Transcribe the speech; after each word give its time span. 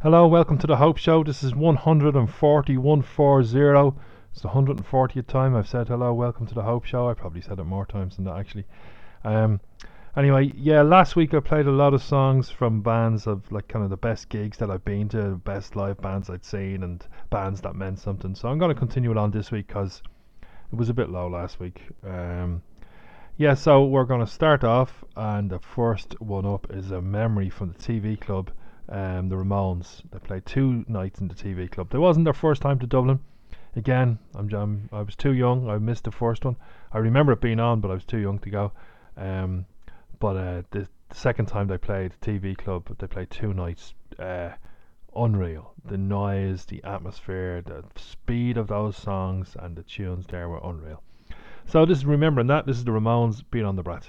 Hello, 0.00 0.28
welcome 0.28 0.58
to 0.58 0.66
the 0.68 0.76
Hope 0.76 0.96
Show. 0.96 1.24
This 1.24 1.42
is 1.42 1.56
140, 1.56 2.76
140. 2.76 3.96
It's 4.32 4.42
the 4.42 4.48
140th 4.48 5.26
time 5.26 5.56
I've 5.56 5.66
said 5.66 5.88
hello, 5.88 6.14
welcome 6.14 6.46
to 6.46 6.54
the 6.54 6.62
Hope 6.62 6.84
Show. 6.84 7.08
I 7.08 7.14
probably 7.14 7.40
said 7.40 7.58
it 7.58 7.64
more 7.64 7.84
times 7.84 8.14
than 8.14 8.26
that 8.26 8.36
actually. 8.36 8.64
Um, 9.24 9.60
anyway, 10.16 10.52
yeah, 10.56 10.82
last 10.82 11.16
week 11.16 11.34
I 11.34 11.40
played 11.40 11.66
a 11.66 11.72
lot 11.72 11.94
of 11.94 12.02
songs 12.04 12.48
from 12.48 12.80
bands 12.80 13.26
of 13.26 13.50
like 13.50 13.66
kind 13.66 13.82
of 13.82 13.90
the 13.90 13.96
best 13.96 14.28
gigs 14.28 14.58
that 14.58 14.70
I've 14.70 14.84
been 14.84 15.08
to, 15.08 15.34
best 15.38 15.74
live 15.74 16.00
bands 16.00 16.30
I'd 16.30 16.44
seen, 16.44 16.84
and 16.84 17.04
bands 17.30 17.60
that 17.62 17.74
meant 17.74 17.98
something. 17.98 18.36
So 18.36 18.48
I'm 18.48 18.58
going 18.58 18.72
to 18.72 18.78
continue 18.78 19.10
it 19.10 19.16
on 19.16 19.32
this 19.32 19.50
week 19.50 19.66
because 19.66 20.00
it 20.40 20.76
was 20.76 20.88
a 20.88 20.94
bit 20.94 21.10
low 21.10 21.26
last 21.26 21.58
week. 21.58 21.82
Um, 22.06 22.62
yeah, 23.36 23.54
so 23.54 23.84
we're 23.84 24.04
going 24.04 24.24
to 24.24 24.32
start 24.32 24.62
off, 24.62 25.02
and 25.16 25.50
the 25.50 25.58
first 25.58 26.20
one 26.20 26.46
up 26.46 26.68
is 26.70 26.92
a 26.92 27.02
memory 27.02 27.50
from 27.50 27.72
the 27.72 27.78
TV 27.80 28.20
club, 28.20 28.52
um, 28.88 29.28
the 29.28 29.36
Ramones. 29.36 30.02
They 30.10 30.18
played 30.18 30.46
two 30.46 30.84
nights 30.88 31.20
in 31.20 31.28
the 31.28 31.34
TV 31.34 31.70
club. 31.70 31.94
It 31.94 31.98
wasn't 31.98 32.24
their 32.24 32.34
first 32.34 32.62
time 32.62 32.78
to 32.80 32.86
Dublin. 32.86 33.20
Again, 33.76 34.18
I'm, 34.34 34.52
I'm 34.52 34.88
I 34.92 35.02
was 35.02 35.14
too 35.14 35.32
young. 35.32 35.68
I 35.68 35.78
missed 35.78 36.04
the 36.04 36.10
first 36.10 36.44
one. 36.44 36.56
I 36.92 36.98
remember 36.98 37.32
it 37.32 37.40
being 37.40 37.60
on, 37.60 37.80
but 37.80 37.90
I 37.90 37.94
was 37.94 38.04
too 38.04 38.18
young 38.18 38.38
to 38.40 38.50
go. 38.50 38.72
Um, 39.16 39.66
but 40.18 40.36
uh, 40.36 40.62
the, 40.70 40.88
the 41.08 41.14
second 41.14 41.46
time 41.46 41.68
they 41.68 41.78
played 41.78 42.12
TV 42.20 42.56
club, 42.56 42.96
they 42.98 43.06
played 43.06 43.30
two 43.30 43.52
nights. 43.52 43.94
Uh, 44.18 44.50
unreal. 45.14 45.74
The 45.84 45.98
noise, 45.98 46.64
the 46.66 46.82
atmosphere, 46.84 47.62
the 47.62 47.84
speed 47.96 48.56
of 48.56 48.68
those 48.68 48.96
songs, 48.96 49.56
and 49.58 49.76
the 49.76 49.82
tunes 49.82 50.26
there 50.26 50.48
were 50.48 50.60
unreal. 50.62 51.02
So 51.66 51.84
this 51.84 51.98
is 51.98 52.06
remembering 52.06 52.46
that. 52.48 52.66
This 52.66 52.78
is 52.78 52.84
the 52.84 52.92
Ramones 52.92 53.42
beat 53.50 53.64
on 53.64 53.76
the 53.76 53.82
brat. 53.82 54.06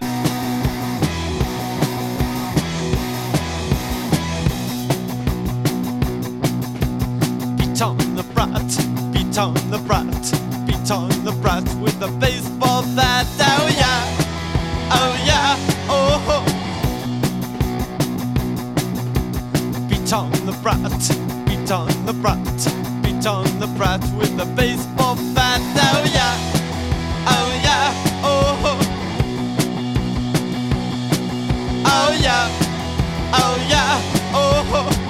Brat, 8.49 9.13
beat 9.13 9.37
on 9.37 9.53
the 9.69 9.77
brat, 9.85 10.05
beat 10.65 10.91
on 10.91 11.09
the 11.23 11.31
brat 11.41 11.63
with 11.81 12.01
a 12.01 12.07
baseball 12.19 12.83
bat. 12.95 13.27
Oh 13.39 13.67
yeah, 13.77 14.03
oh 14.91 15.15
yeah, 15.25 15.57
oh. 15.89 16.19
ho. 16.25 16.43
Beat 19.87 20.13
on 20.13 20.31
the 20.45 20.53
brat, 20.61 20.79
beat 21.45 21.71
on 21.71 21.87
the 22.05 22.13
brat, 22.13 22.37
beat 23.03 23.25
on 23.25 23.59
the 23.59 23.67
brat 23.77 24.01
with 24.17 24.39
a 24.39 24.45
baseball 24.55 25.15
bat. 25.35 25.61
Oh 25.61 26.03
yeah, 26.13 26.35
oh 27.27 27.51
yeah, 27.63 27.93
oh. 28.23 28.55
ho. 28.63 28.73
Oh 31.85 32.11
yeah, 32.19 32.49
oh 33.33 33.55
yeah, 33.69 34.01
oh. 34.33 34.63
ho. 34.71 35.08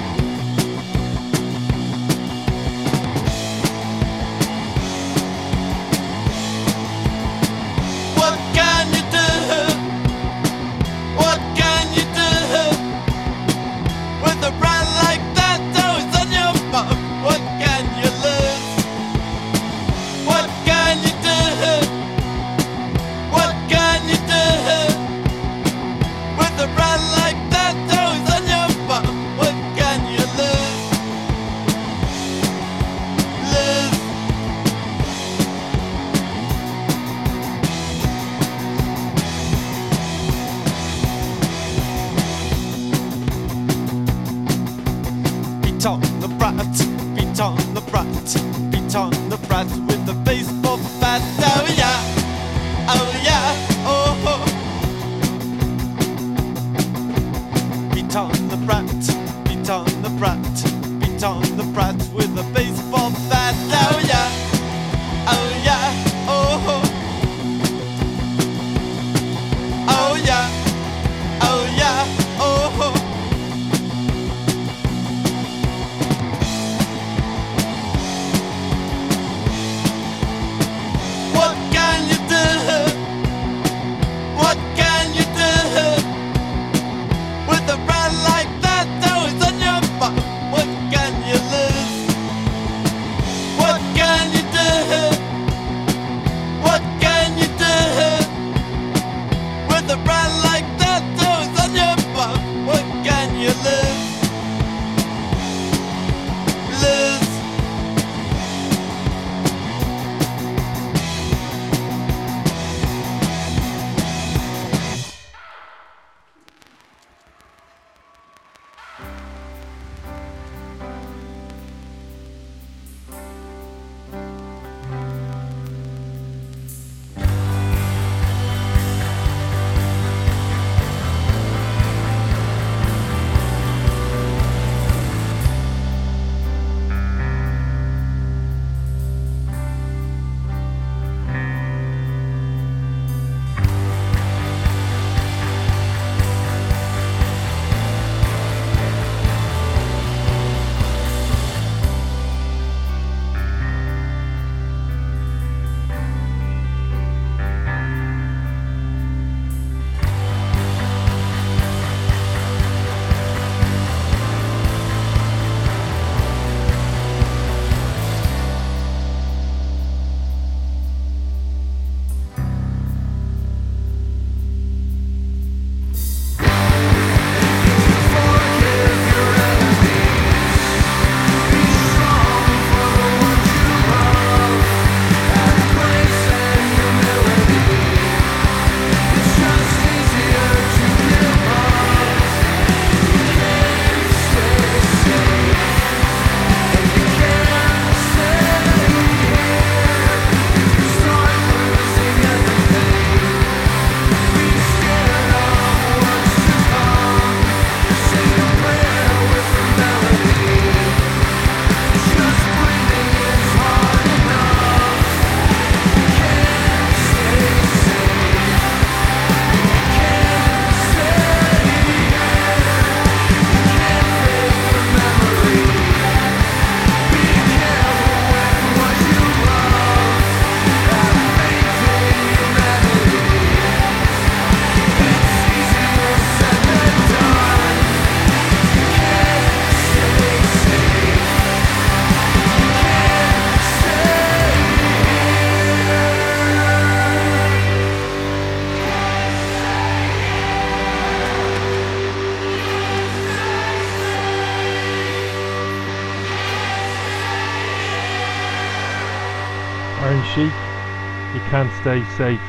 Stay 261.90 262.04
safe. 262.16 262.40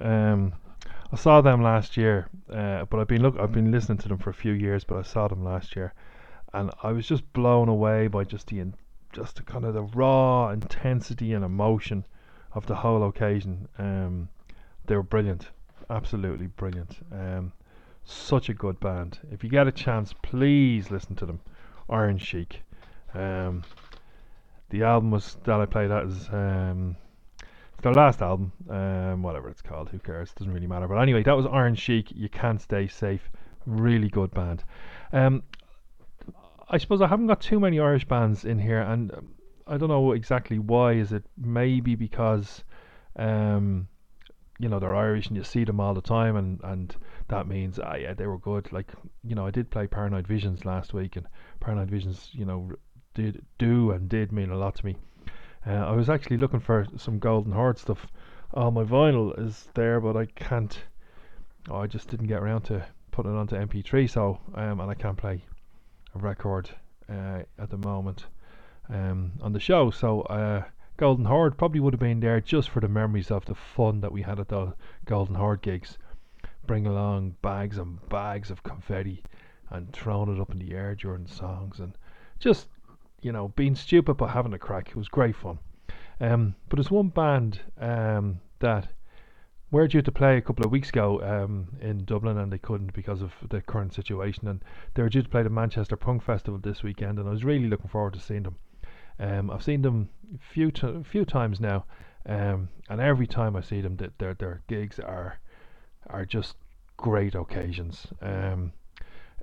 Um, 0.00 0.52
I 1.10 1.16
saw 1.16 1.40
them 1.40 1.62
last 1.62 1.96
year, 1.96 2.28
uh, 2.52 2.84
but 2.84 3.00
I've 3.00 3.08
been 3.08 3.22
look. 3.22 3.38
I've 3.40 3.50
been 3.50 3.72
listening 3.72 3.96
to 3.98 4.08
them 4.08 4.18
for 4.18 4.28
a 4.28 4.34
few 4.34 4.52
years, 4.52 4.84
but 4.84 4.98
I 4.98 5.02
saw 5.02 5.28
them 5.28 5.42
last 5.42 5.74
year, 5.74 5.94
and 6.52 6.70
I 6.82 6.92
was 6.92 7.06
just 7.06 7.32
blown 7.32 7.70
away 7.70 8.08
by 8.08 8.24
just 8.24 8.48
the 8.48 8.58
in, 8.58 8.74
just 9.10 9.36
the 9.36 9.44
kind 9.44 9.64
of 9.64 9.72
the 9.72 9.84
raw 9.84 10.50
intensity 10.50 11.32
and 11.32 11.42
emotion 11.42 12.04
of 12.52 12.66
the 12.66 12.74
whole 12.74 13.02
occasion. 13.08 13.66
Um, 13.78 14.28
they 14.84 14.94
were 14.94 15.02
brilliant, 15.02 15.48
absolutely 15.88 16.48
brilliant. 16.48 16.98
Um, 17.10 17.54
such 18.04 18.50
a 18.50 18.54
good 18.54 18.78
band. 18.78 19.20
If 19.30 19.42
you 19.42 19.48
get 19.48 19.66
a 19.66 19.72
chance, 19.72 20.12
please 20.20 20.90
listen 20.90 21.16
to 21.16 21.24
them. 21.24 21.40
Iron 21.88 22.18
Chic. 22.18 22.60
Um, 23.14 23.62
the 24.68 24.82
album 24.82 25.12
was 25.12 25.38
that 25.44 25.60
I 25.62 25.64
played 25.64 25.90
that 25.90 26.04
is 26.04 26.28
um, 26.30 26.96
their 27.82 27.92
last 27.92 28.22
album, 28.22 28.52
um, 28.70 29.22
whatever 29.22 29.48
it's 29.48 29.62
called. 29.62 29.90
Who 29.90 29.98
cares? 29.98 30.32
Doesn't 30.32 30.52
really 30.52 30.66
matter. 30.66 30.88
But 30.88 30.98
anyway, 30.98 31.22
that 31.24 31.36
was 31.36 31.46
Iron 31.46 31.74
Chic. 31.74 32.10
You 32.12 32.28
can't 32.28 32.60
stay 32.60 32.86
safe. 32.86 33.30
Really 33.66 34.08
good 34.08 34.32
band. 34.32 34.64
Um, 35.12 35.42
I 36.68 36.78
suppose 36.78 37.02
I 37.02 37.08
haven't 37.08 37.26
got 37.26 37.40
too 37.40 37.60
many 37.60 37.78
Irish 37.78 38.06
bands 38.06 38.44
in 38.44 38.58
here, 38.58 38.80
and 38.80 39.12
um, 39.12 39.34
I 39.66 39.76
don't 39.76 39.88
know 39.88 40.12
exactly 40.12 40.58
why. 40.58 40.92
Is 40.92 41.12
it 41.12 41.24
maybe 41.36 41.94
because 41.94 42.64
um, 43.16 43.88
you 44.58 44.68
know 44.68 44.78
they're 44.78 44.94
Irish 44.94 45.26
and 45.26 45.36
you 45.36 45.44
see 45.44 45.64
them 45.64 45.80
all 45.80 45.94
the 45.94 46.00
time, 46.00 46.36
and 46.36 46.60
and 46.62 46.94
that 47.28 47.46
means 47.46 47.78
ah 47.78 47.96
yeah 47.96 48.14
they 48.14 48.26
were 48.26 48.38
good. 48.38 48.72
Like 48.72 48.92
you 49.24 49.34
know 49.34 49.46
I 49.46 49.50
did 49.50 49.70
play 49.70 49.86
Paranoid 49.86 50.26
Visions 50.26 50.64
last 50.64 50.94
week, 50.94 51.16
and 51.16 51.26
Paranoid 51.60 51.90
Visions 51.90 52.30
you 52.32 52.44
know 52.44 52.70
did 53.14 53.44
do 53.58 53.90
and 53.90 54.08
did 54.08 54.32
mean 54.32 54.50
a 54.50 54.56
lot 54.56 54.76
to 54.76 54.86
me. 54.86 54.96
Uh, 55.66 55.70
I 55.70 55.92
was 55.92 56.10
actually 56.10 56.38
looking 56.38 56.60
for 56.60 56.86
some 56.96 57.18
Golden 57.18 57.52
Horde 57.52 57.78
stuff. 57.78 58.06
All 58.54 58.70
my 58.70 58.84
vinyl 58.84 59.38
is 59.38 59.68
there, 59.74 60.00
but 60.00 60.16
I 60.16 60.26
can't. 60.26 60.76
Oh, 61.70 61.76
I 61.76 61.86
just 61.86 62.08
didn't 62.08 62.26
get 62.26 62.42
around 62.42 62.62
to 62.62 62.84
putting 63.12 63.32
it 63.32 63.38
onto 63.38 63.56
MP3, 63.56 64.10
so 64.10 64.40
um, 64.54 64.80
and 64.80 64.90
I 64.90 64.94
can't 64.94 65.16
play 65.16 65.44
a 66.14 66.18
record 66.18 66.68
uh, 67.08 67.42
at 67.58 67.70
the 67.70 67.78
moment 67.78 68.26
um, 68.88 69.32
on 69.40 69.52
the 69.52 69.60
show. 69.60 69.90
So 69.90 70.22
uh, 70.22 70.64
Golden 70.96 71.24
Horde 71.24 71.56
probably 71.56 71.80
would 71.80 71.94
have 71.94 72.00
been 72.00 72.20
there 72.20 72.40
just 72.40 72.68
for 72.68 72.80
the 72.80 72.88
memories 72.88 73.30
of 73.30 73.44
the 73.44 73.54
fun 73.54 74.00
that 74.00 74.12
we 74.12 74.22
had 74.22 74.40
at 74.40 74.48
the 74.48 74.74
Golden 75.04 75.36
Horde 75.36 75.62
gigs. 75.62 75.98
Bring 76.66 76.86
along 76.86 77.36
bags 77.42 77.78
and 77.78 78.06
bags 78.08 78.50
of 78.50 78.62
confetti 78.62 79.22
and 79.70 79.92
throwing 79.92 80.34
it 80.34 80.40
up 80.40 80.50
in 80.50 80.58
the 80.58 80.74
air 80.74 80.94
during 80.94 81.26
songs 81.26 81.80
and 81.80 81.96
just 82.38 82.68
you 83.22 83.32
know, 83.32 83.48
being 83.56 83.74
stupid 83.74 84.16
but 84.16 84.28
having 84.28 84.52
a 84.52 84.58
crack. 84.58 84.88
It 84.88 84.96
was 84.96 85.08
great 85.08 85.36
fun. 85.36 85.58
Um, 86.20 86.54
but 86.68 86.76
there's 86.76 86.90
one 86.90 87.08
band 87.08 87.60
um, 87.80 88.40
that 88.60 88.88
were 89.72 89.88
due 89.88 90.02
to 90.02 90.12
play 90.12 90.36
a 90.36 90.42
couple 90.42 90.64
of 90.64 90.70
weeks 90.70 90.90
ago 90.90 91.20
um, 91.22 91.68
in 91.80 92.04
Dublin 92.04 92.36
and 92.36 92.52
they 92.52 92.58
couldn't 92.58 92.92
because 92.92 93.22
of 93.22 93.32
the 93.48 93.62
current 93.62 93.94
situation. 93.94 94.46
And 94.46 94.62
they 94.94 95.02
were 95.02 95.08
due 95.08 95.22
to 95.22 95.28
play 95.28 95.42
the 95.42 95.50
Manchester 95.50 95.96
Punk 95.96 96.22
Festival 96.22 96.60
this 96.62 96.82
weekend, 96.82 97.18
and 97.18 97.26
I 97.26 97.32
was 97.32 97.44
really 97.44 97.66
looking 97.66 97.88
forward 97.88 98.12
to 98.12 98.20
seeing 98.20 98.42
them. 98.42 98.56
Um, 99.18 99.50
I've 99.50 99.62
seen 99.62 99.82
them 99.82 100.10
a 100.34 100.52
few 100.52 100.70
t- 100.70 101.02
few 101.04 101.24
times 101.24 101.60
now, 101.60 101.84
um, 102.26 102.68
and 102.88 103.00
every 103.00 103.26
time 103.26 103.56
I 103.56 103.60
see 103.60 103.80
them, 103.80 103.96
th- 103.96 104.12
their 104.18 104.34
their 104.34 104.62
gigs 104.68 104.98
are 104.98 105.38
are 106.08 106.24
just 106.24 106.56
great 106.96 107.34
occasions. 107.34 108.06
Um, 108.20 108.72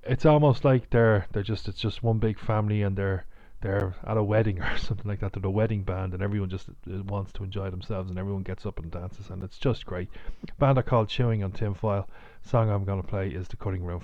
it's 0.03 0.25
almost 0.25 0.65
like 0.65 0.89
they're 0.89 1.25
they're 1.31 1.43
just 1.43 1.67
it's 1.67 1.79
just 1.79 2.03
one 2.03 2.19
big 2.19 2.39
family, 2.39 2.81
and 2.81 2.95
they're 2.95 3.25
they're 3.61 3.95
at 4.05 4.17
a 4.17 4.23
wedding 4.23 4.61
or 4.61 4.77
something 4.77 5.07
like 5.07 5.19
that. 5.19 5.33
They're 5.33 5.41
the 5.41 5.49
wedding 5.49 5.83
band, 5.83 6.13
and 6.13 6.23
everyone 6.23 6.49
just 6.49 6.69
uh, 6.69 7.03
wants 7.03 7.31
to 7.33 7.43
enjoy 7.43 7.69
themselves, 7.69 8.09
and 8.09 8.17
everyone 8.17 8.43
gets 8.43 8.65
up 8.65 8.79
and 8.79 8.91
dances, 8.91 9.29
and 9.29 9.43
it's 9.43 9.57
just 9.57 9.85
great. 9.85 10.09
Band 10.57 10.77
I 10.77 10.81
called 10.81 11.09
Chewing 11.09 11.43
on 11.43 11.51
Tin 11.51 11.73
Foil. 11.73 12.07
Song 12.43 12.69
I'm 12.69 12.85
gonna 12.85 13.03
play 13.03 13.29
is 13.29 13.47
The 13.47 13.57
Cutting 13.57 13.83
Room. 13.83 14.01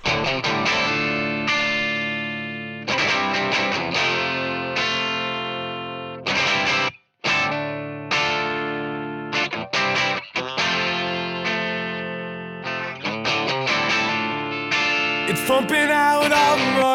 It's 15.27 15.47
pumping 15.47 15.89
out 15.89 16.31
on 16.31 16.59
my 16.81 16.94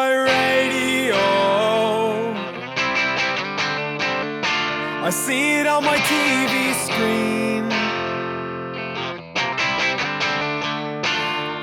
I 5.11 5.13
see 5.13 5.59
it 5.59 5.67
on 5.67 5.83
my 5.83 5.97
TV 5.97 6.73
screen. 6.85 7.69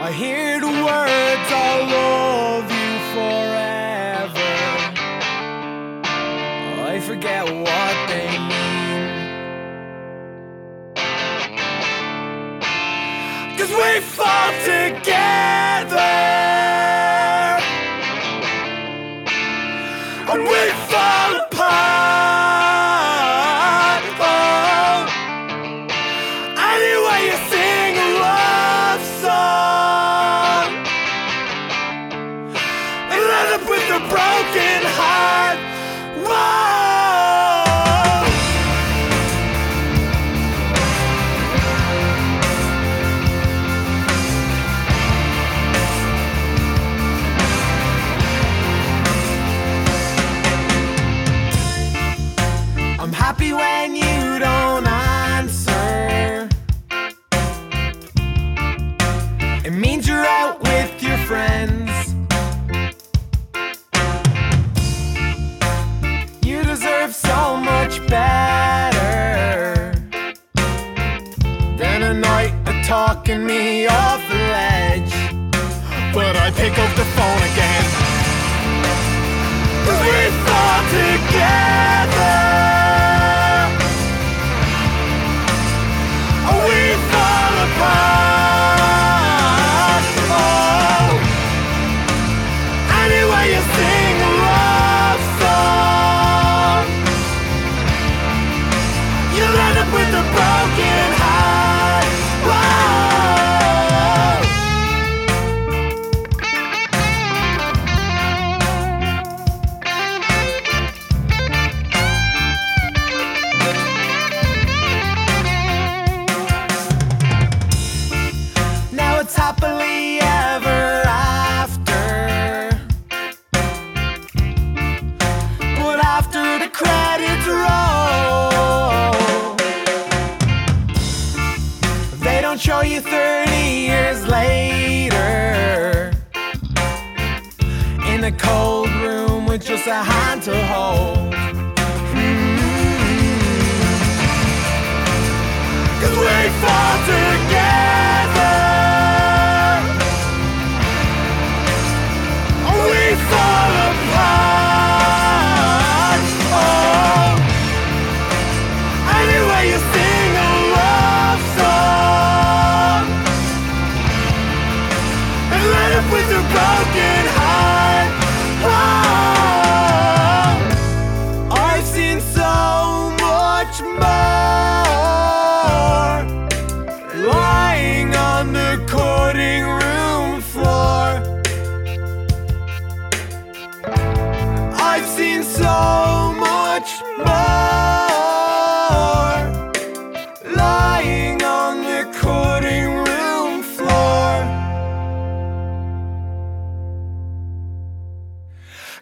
I 0.06 0.12
hear 0.12 0.60
the 0.60 0.66
words 0.66 1.50
I 1.50 1.80
love 1.96 2.70
you 2.78 2.98
forever. 3.16 4.52
I 6.92 7.00
forget 7.00 7.44
what 7.46 7.96
they 8.10 8.28
mean. 8.52 9.16
Cause 13.56 13.70
we 13.70 14.00
fall 14.00 14.52
together 14.62 15.67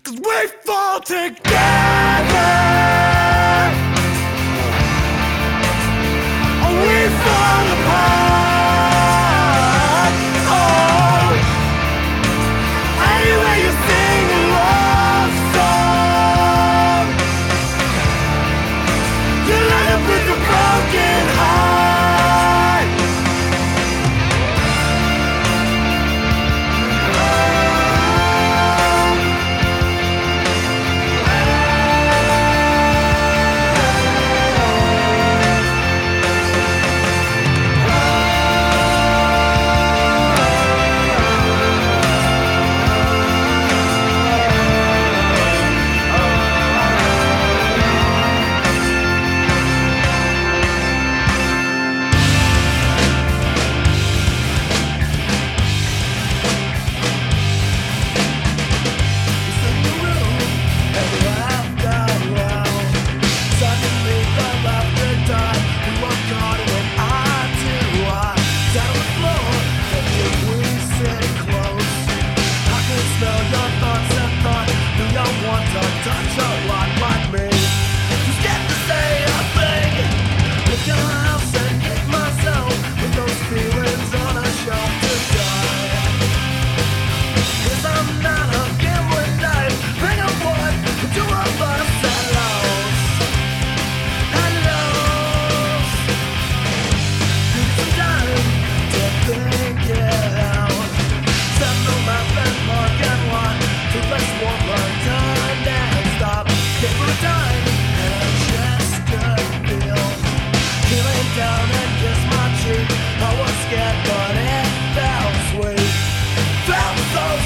Cause 0.06 0.20
we 0.20 0.46
fall 0.62 1.00
together. 1.00 2.85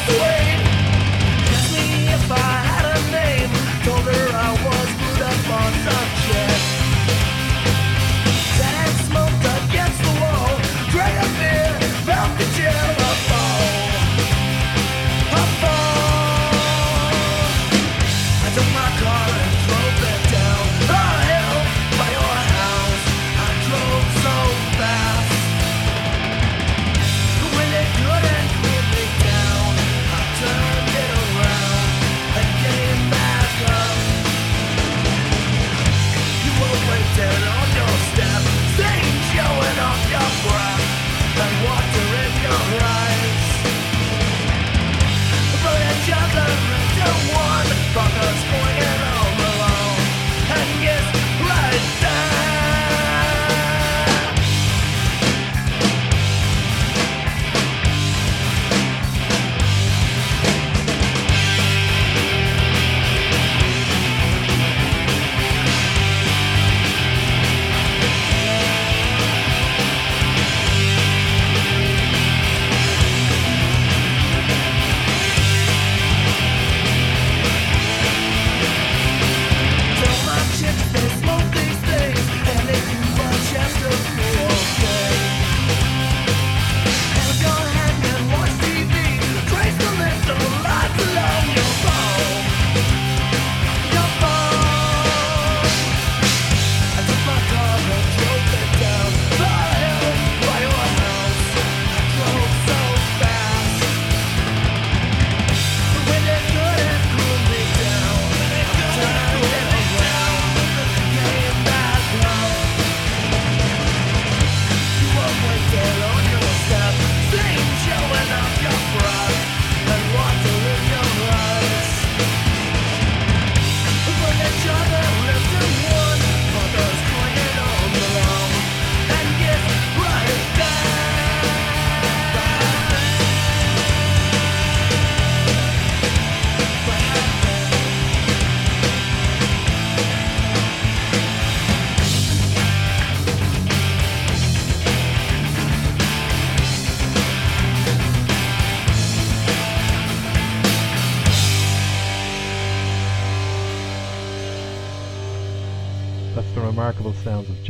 So 0.06 0.39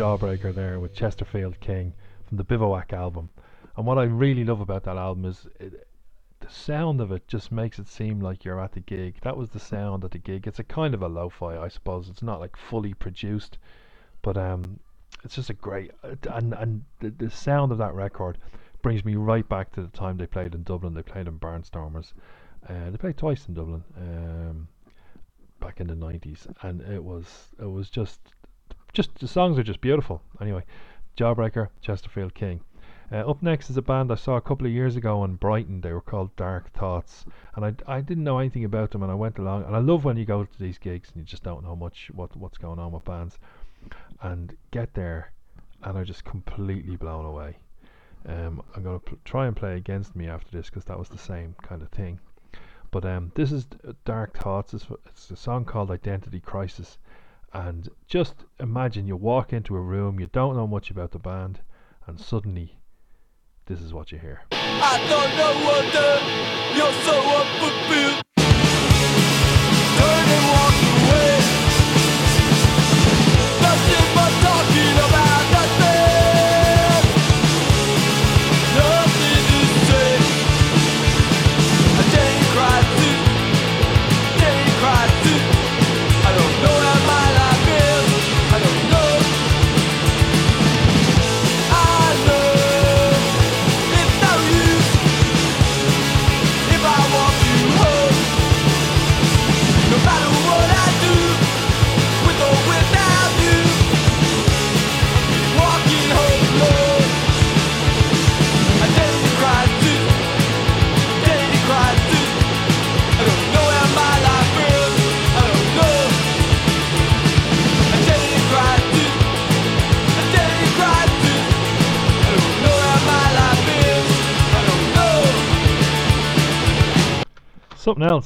Jawbreaker 0.01 0.55
there 0.55 0.81
with 0.81 0.95
Chesterfield 0.95 1.61
King 1.61 1.93
from 2.27 2.39
the 2.39 2.45
Bivouac 2.45 2.95
album. 2.95 3.29
And 3.77 3.85
what 3.85 3.99
I 3.99 4.05
really 4.05 4.45
love 4.45 4.63
about 4.63 4.85
that 4.85 4.97
album 4.97 5.27
is 5.27 5.47
it, 5.59 5.87
the 6.41 6.49
sound 6.49 7.03
of 7.03 7.13
it 7.13 7.29
just 7.29 7.53
makes 7.53 7.79
it 7.79 7.87
seem 7.87 8.19
like 8.19 8.43
you're 8.43 8.63
at 8.63 8.73
the 8.73 8.81
gig. 8.81 9.17
That 9.21 9.37
was 9.37 9.51
the 9.51 9.61
sound 9.61 10.03
at 10.03 10.13
the 10.13 10.19
gig. 10.19 10.47
It's 10.47 10.59
a 10.59 10.65
kind 10.65 10.95
of 10.95 11.03
a 11.03 11.09
lo-fi, 11.09 11.59
I 11.59 11.69
suppose. 11.69 12.09
It's 12.09 12.23
not 12.23 12.41
like 12.41 12.57
fully 12.57 12.95
produced, 12.95 13.59
but 14.23 14.39
um, 14.39 14.81
it's 15.23 15.35
just 15.35 15.51
a 15.51 15.55
great 15.55 15.91
and 16.03 16.55
and 16.55 16.85
the, 17.01 17.11
the 17.11 17.29
sound 17.29 17.71
of 17.71 17.77
that 17.77 17.93
record 17.93 18.39
brings 18.81 19.05
me 19.05 19.17
right 19.17 19.47
back 19.51 19.71
to 19.73 19.83
the 19.83 19.89
time 19.89 20.17
they 20.17 20.27
played 20.27 20.55
in 20.55 20.63
Dublin. 20.63 20.95
They 20.95 21.03
played 21.03 21.29
in 21.29 21.39
Barnstormers. 21.39 22.15
Uh, 22.67 22.89
they 22.89 22.97
played 22.97 23.19
twice 23.19 23.47
in 23.49 23.53
Dublin. 23.53 23.85
Um, 23.99 24.69
back 25.61 25.79
in 25.79 25.89
the 25.89 25.95
90s 25.95 26.47
and 26.63 26.81
it 26.81 27.05
was 27.05 27.49
it 27.61 27.71
was 27.71 27.91
just 27.91 28.19
just 28.93 29.15
the 29.19 29.29
songs 29.29 29.59
are 29.59 29.63
just 29.63 29.81
beautiful 29.81 30.23
anyway 30.41 30.65
jawbreaker 31.17 31.69
chesterfield 31.81 32.35
king 32.35 32.61
uh, 33.13 33.29
up 33.29 33.43
next 33.43 33.71
is 33.71 33.77
a 33.77 33.83
band 33.83 34.13
I 34.13 34.15
saw 34.15 34.37
a 34.37 34.41
couple 34.41 34.69
of 34.69 34.73
years 34.73 34.95
ago 34.95 35.25
in 35.25 35.35
Brighton. 35.35 35.81
They 35.81 35.93
were 35.93 36.01
called 36.01 36.37
Dark 36.37 36.71
Thoughts, 36.73 37.25
and 37.57 37.65
I, 37.65 37.75
I 37.85 38.01
didn't 38.03 38.23
know 38.23 38.39
anything 38.39 38.65
about 38.65 38.93
them, 38.93 39.03
and 39.03 39.11
I 39.11 39.17
went 39.17 39.37
along. 39.37 39.65
And 39.65 39.75
I 39.75 39.81
love 39.81 40.05
when 40.05 40.17
you 40.17 40.25
go 40.25 40.45
to 40.45 40.59
these 40.61 40.79
gigs 40.79 41.09
and 41.09 41.17
you 41.17 41.25
just 41.25 41.43
don't 41.43 41.65
know 41.65 41.75
much 41.75 42.13
what 42.15 42.37
what's 42.37 42.57
going 42.59 42.79
on 42.79 42.93
with 42.93 43.05
bands, 43.05 43.37
and 44.23 44.57
get 44.71 44.95
there, 44.95 45.33
and 45.83 45.99
are 45.99 46.05
just 46.05 46.25
completely 46.25 46.95
blown 46.95 47.25
away. 47.25 47.59
Um, 48.27 48.63
I'm 48.77 48.85
gonna 48.85 49.01
pl- 49.01 49.19
try 49.25 49.49
and 49.49 49.57
play 49.57 49.77
against 49.77 50.15
me 50.15 50.29
after 50.29 50.57
this 50.57 50.71
because 50.71 50.85
that 50.85 50.99
was 50.99 51.09
the 51.09 51.19
same 51.19 51.57
kind 51.63 51.83
of 51.83 51.89
thing. 51.89 52.21
But 52.93 53.05
um, 53.05 53.33
this 53.35 53.51
is 53.51 53.67
Dark 54.05 54.39
Thoughts. 54.39 54.73
It's, 54.73 54.87
it's 55.07 55.31
a 55.33 55.37
song 55.37 55.65
called 55.65 55.91
Identity 55.91 56.39
Crisis, 56.39 56.99
and 57.53 57.89
just 58.07 58.45
imagine 58.59 59.07
you 59.07 59.17
walk 59.17 59.53
into 59.53 59.77
a 59.77 59.81
room, 59.81 60.21
you 60.21 60.29
don't 60.33 60.57
know 60.57 60.67
much 60.67 60.91
about 60.91 61.11
the 61.11 61.19
band, 61.19 61.61
and 62.07 62.21
suddenly 62.21 62.79
this 63.67 63.81
is 63.81 63.93
what 63.93 64.13
you 64.13 64.19
hear. 64.19 64.43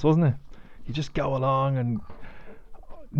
Wasn't 0.05 0.27
it? 0.27 0.35
You 0.87 0.95
just 0.95 1.14
go 1.14 1.35
along 1.35 1.79
and 1.79 2.01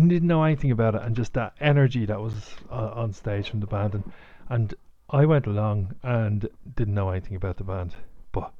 didn't 0.09 0.27
know 0.27 0.43
anything 0.43 0.71
about 0.71 0.95
it, 0.95 1.01
and 1.01 1.15
just 1.15 1.33
that 1.33 1.53
energy 1.59 2.05
that 2.05 2.21
was 2.21 2.55
uh, 2.71 2.91
on 2.93 3.13
stage 3.13 3.49
from 3.49 3.59
the 3.59 3.67
band, 3.67 3.93
and 3.95 4.11
and 4.49 4.73
I 5.09 5.25
went 5.25 5.47
along 5.47 5.95
and 6.03 6.47
didn't 6.75 6.93
know 6.93 7.09
anything 7.09 7.35
about 7.35 7.57
the 7.57 7.63
band, 7.63 7.95
but 8.31 8.51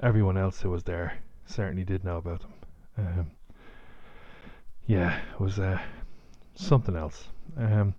everyone 0.00 0.36
else 0.36 0.60
who 0.60 0.70
was 0.70 0.82
there 0.84 1.18
certainly 1.46 1.84
did 1.84 2.04
know 2.04 2.16
about 2.16 2.40
them. 2.40 2.52
Um, 2.98 3.30
yeah, 4.86 5.18
it 5.32 5.40
was 5.40 5.58
uh, 5.58 5.80
something 6.54 6.96
else. 6.96 7.28
Um, 7.56 7.94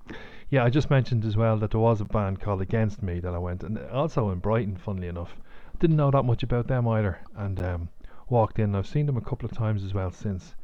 yeah, 0.50 0.64
I 0.64 0.70
just 0.70 0.90
mentioned 0.90 1.26
as 1.26 1.36
well 1.36 1.58
that 1.58 1.72
there 1.72 1.80
was 1.80 2.02
a 2.02 2.06
band 2.06 2.40
called 2.40 2.62
Against 2.62 3.02
Me 3.02 3.20
that 3.20 3.34
I 3.34 3.38
went, 3.38 3.64
and 3.64 3.78
also 3.90 4.30
in 4.30 4.40
Brighton, 4.40 4.78
funnily 4.78 5.08
enough. 5.08 5.36
Didn't 5.80 5.98
know 5.98 6.12
that 6.12 6.24
much 6.24 6.44
about 6.44 6.68
them 6.68 6.88
either, 6.88 7.20
and 7.36 7.62
um, 7.62 7.90
walked 8.30 8.60
in. 8.60 8.76
I've 8.76 8.88
seen 8.88 9.06
them 9.06 9.18
a 9.18 9.22
couple 9.22 9.46
of 9.46 9.56
times 9.56 9.84
as 9.84 9.94
well 9.94 10.12
since. 10.12 10.56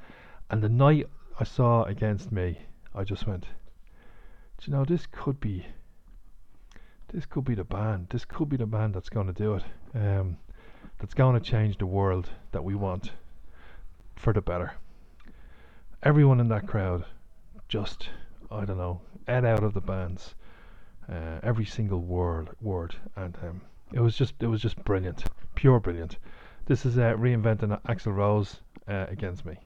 And 0.49 0.61
the 0.61 0.69
night 0.69 1.07
I 1.39 1.43
saw 1.43 1.83
Against 1.83 2.31
Me, 2.31 2.57
I 2.93 3.03
just 3.03 3.27
went, 3.27 3.43
Do 3.43 4.71
you 4.71 4.73
know, 4.73 4.85
this 4.85 5.05
could 5.11 5.39
be, 5.39 5.65
this 7.13 7.25
could 7.25 7.45
be 7.45 7.55
the 7.55 7.63
band. 7.63 8.07
This 8.09 8.25
could 8.25 8.49
be 8.49 8.57
the 8.57 8.65
band 8.65 8.93
that's 8.93 9.09
going 9.09 9.27
to 9.27 9.33
do 9.33 9.55
it. 9.55 9.63
Um, 9.95 10.37
that's 10.99 11.13
going 11.13 11.33
to 11.33 11.41
change 11.41 11.77
the 11.77 11.85
world 11.85 12.29
that 12.51 12.63
we 12.63 12.75
want 12.75 13.11
for 14.15 14.33
the 14.33 14.41
better. 14.41 14.73
Everyone 16.03 16.39
in 16.39 16.47
that 16.49 16.67
crowd 16.67 17.05
just, 17.67 18.09
I 18.51 18.65
don't 18.65 18.77
know, 18.77 19.01
ate 19.27 19.45
out 19.45 19.63
of 19.63 19.73
the 19.73 19.81
bands. 19.81 20.35
Uh, 21.09 21.39
every 21.43 21.65
single 21.65 21.99
word, 21.99 22.49
word, 22.61 22.95
and 23.15 23.35
um, 23.43 23.61
it 23.91 23.99
was 23.99 24.15
just, 24.15 24.35
it 24.39 24.47
was 24.47 24.61
just 24.61 24.81
brilliant, 24.83 25.25
pure 25.55 25.79
brilliant. 25.79 26.17
This 26.71 26.85
is 26.85 26.97
uh, 26.97 27.15
reinventing 27.17 27.77
Axl 27.81 28.15
Rose 28.15 28.61
uh, 28.87 29.05
against 29.09 29.45
me. 29.45 29.57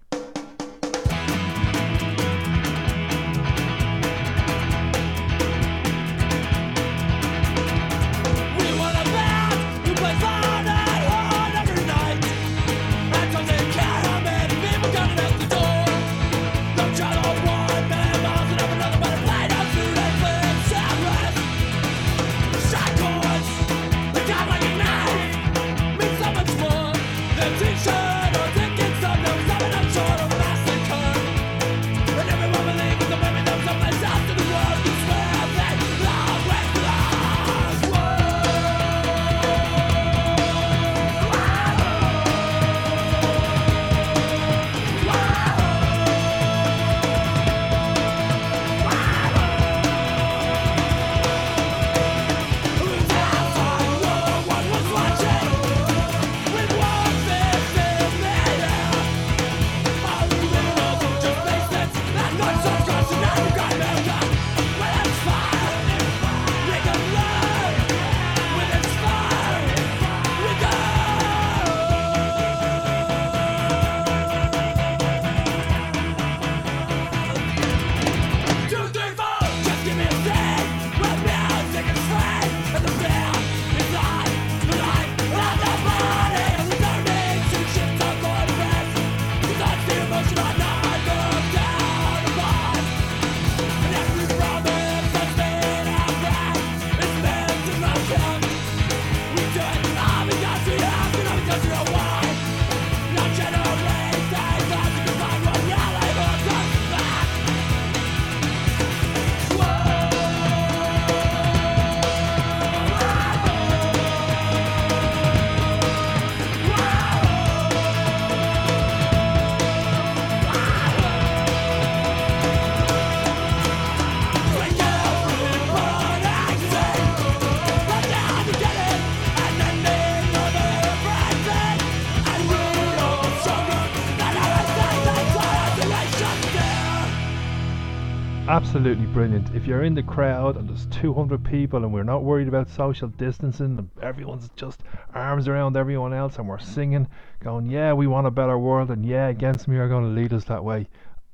absolutely 138.75 139.05
brilliant. 139.05 139.55
If 139.55 139.65
you're 139.65 139.83
in 139.83 139.95
the 139.95 140.03
crowd 140.03 140.57
and 140.57 140.67
there's 140.67 140.85
200 140.87 141.45
people 141.45 141.85
and 141.85 141.93
we're 141.93 142.03
not 142.03 142.25
worried 142.25 142.49
about 142.49 142.69
social 142.69 143.07
distancing 143.07 143.77
and 143.77 143.89
everyone's 144.01 144.49
just 144.57 144.83
arms 145.13 145.47
around 145.47 145.77
everyone 145.77 146.13
else 146.13 146.39
and 146.39 146.45
we're 146.45 146.59
singing, 146.59 147.07
going, 147.41 147.67
yeah, 147.67 147.93
we 147.93 148.05
want 148.05 148.27
a 148.27 148.31
better 148.31 148.57
world 148.57 148.91
and 148.91 149.05
yeah, 149.05 149.29
against 149.29 149.69
me 149.69 149.77
are 149.77 149.87
going 149.87 150.03
to 150.03 150.21
lead 150.21 150.33
us 150.33 150.43
that 150.43 150.65
way. 150.65 150.89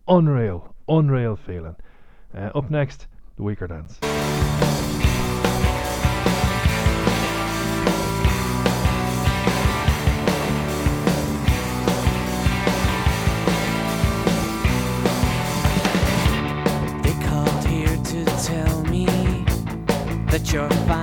Unreal, 0.07 0.75
unreal 0.87 1.35
feeling. 1.35 1.75
Uh, 2.31 2.51
up 2.53 2.69
next, 2.69 3.07
the 3.37 3.41
Weakerthans. 3.41 4.50
your 20.53 20.69
fine. 20.69 21.00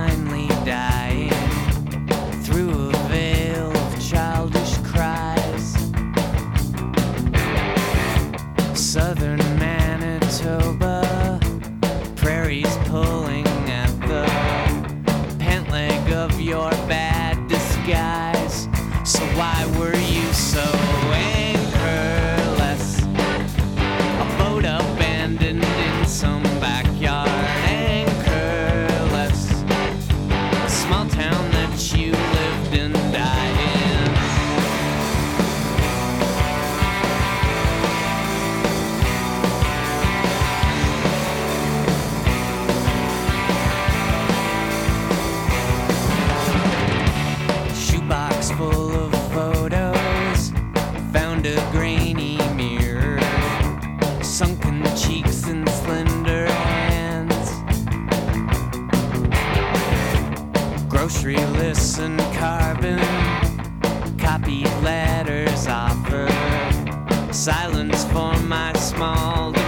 silence 67.31 68.03
for 68.05 68.33
my 68.43 68.73
small 68.73 69.58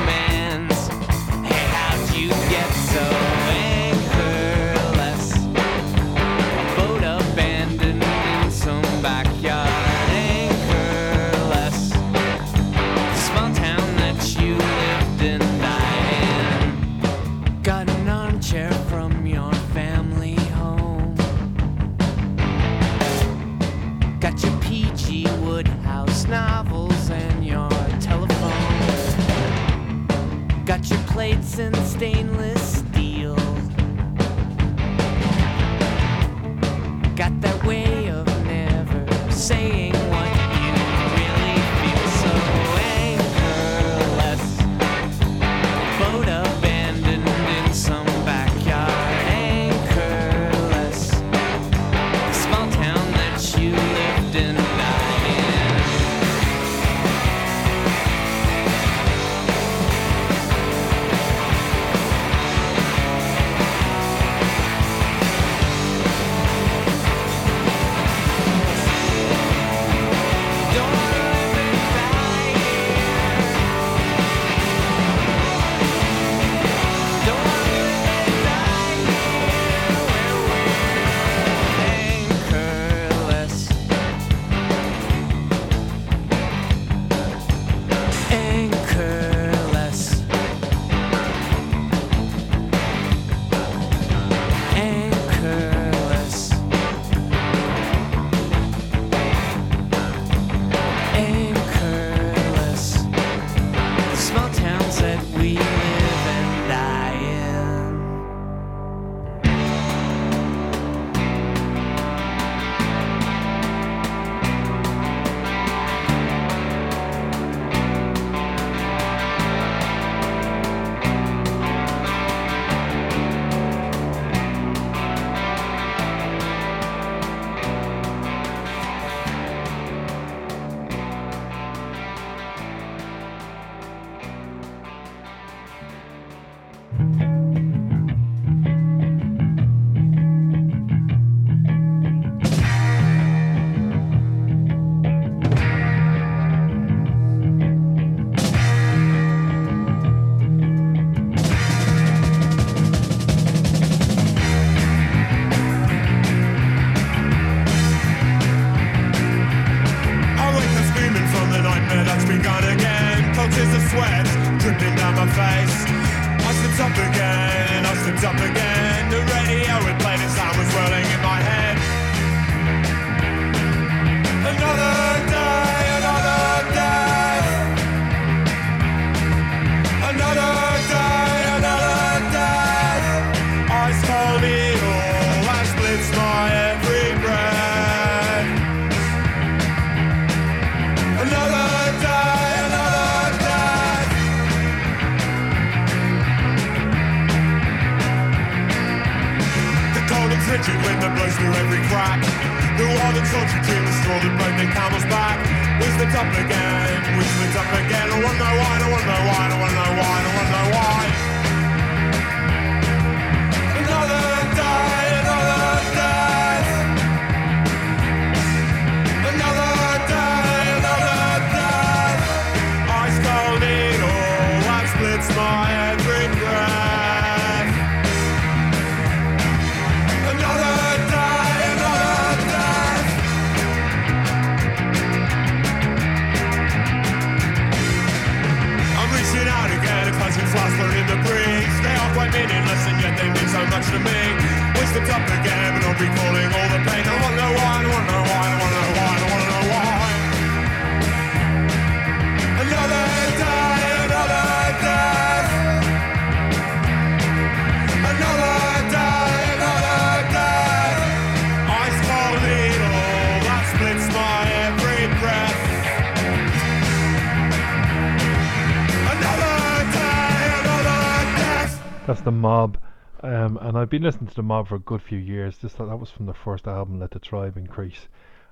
the 272.32 272.38
mob. 272.38 272.78
Um, 273.24 273.58
and 273.62 273.78
I've 273.78 273.90
been 273.90 274.02
listening 274.02 274.28
to 274.28 274.36
the 274.36 274.44
mob 274.44 274.68
for 274.68 274.76
a 274.76 274.80
good 274.80 275.02
few 275.02 275.18
years. 275.18 275.58
This 275.58 275.74
that 275.74 275.86
was 275.86 276.10
from 276.10 276.26
the 276.26 276.34
first 276.34 276.68
album, 276.68 277.00
Let 277.00 277.12
the 277.12 277.20
Tribe 277.20 277.58
Increase, 277.58 278.08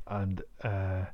and 0.06 0.42
uh, 0.63 1.06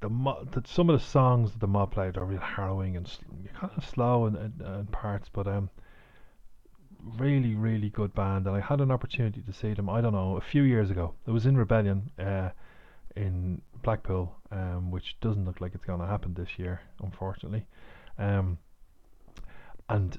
the, 0.00 0.08
mo- 0.08 0.46
some 0.64 0.88
of 0.88 0.98
the 0.98 1.04
songs 1.04 1.52
that 1.52 1.60
the 1.60 1.66
mob 1.66 1.92
played 1.92 2.16
are 2.16 2.24
real 2.24 2.40
harrowing 2.40 2.96
and 2.96 3.06
sl- 3.06 3.24
kind 3.54 3.72
of 3.76 3.84
slow 3.84 4.26
in, 4.26 4.36
in, 4.36 4.52
in 4.66 4.86
parts, 4.86 5.28
but 5.30 5.46
um, 5.46 5.68
really 7.18 7.54
really 7.54 7.90
good 7.90 8.14
band. 8.14 8.46
And 8.46 8.56
I 8.56 8.60
had 8.60 8.80
an 8.80 8.90
opportunity 8.90 9.42
to 9.42 9.52
see 9.52 9.74
them. 9.74 9.90
I 9.90 10.00
don't 10.00 10.14
know 10.14 10.36
a 10.38 10.40
few 10.40 10.62
years 10.62 10.90
ago. 10.90 11.12
It 11.26 11.32
was 11.32 11.44
in 11.44 11.56
Rebellion 11.56 12.10
uh, 12.18 12.50
in 13.14 13.60
Blackpool, 13.82 14.34
um, 14.50 14.90
which 14.90 15.16
doesn't 15.20 15.44
look 15.44 15.60
like 15.60 15.74
it's 15.74 15.84
going 15.84 16.00
to 16.00 16.06
happen 16.06 16.32
this 16.32 16.58
year, 16.58 16.80
unfortunately. 17.02 17.66
Um, 18.18 18.56
and 19.88 20.18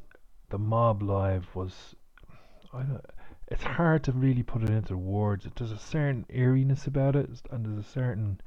the 0.53 0.59
mob 0.59 1.01
live 1.01 1.47
was 1.55 1.95
I 2.71 2.83
don't, 2.83 3.03
it's 3.47 3.63
hard 3.63 4.03
to 4.03 4.11
really 4.11 4.43
put 4.43 4.61
it 4.61 4.69
into 4.69 4.95
words. 4.95 5.47
There's 5.55 5.71
a 5.71 5.79
certain 5.79 6.27
eeriness 6.29 6.85
about 6.85 7.15
it, 7.15 7.27
and 7.49 7.65
there's 7.65 7.83
a 7.83 7.89
certain 7.89 8.39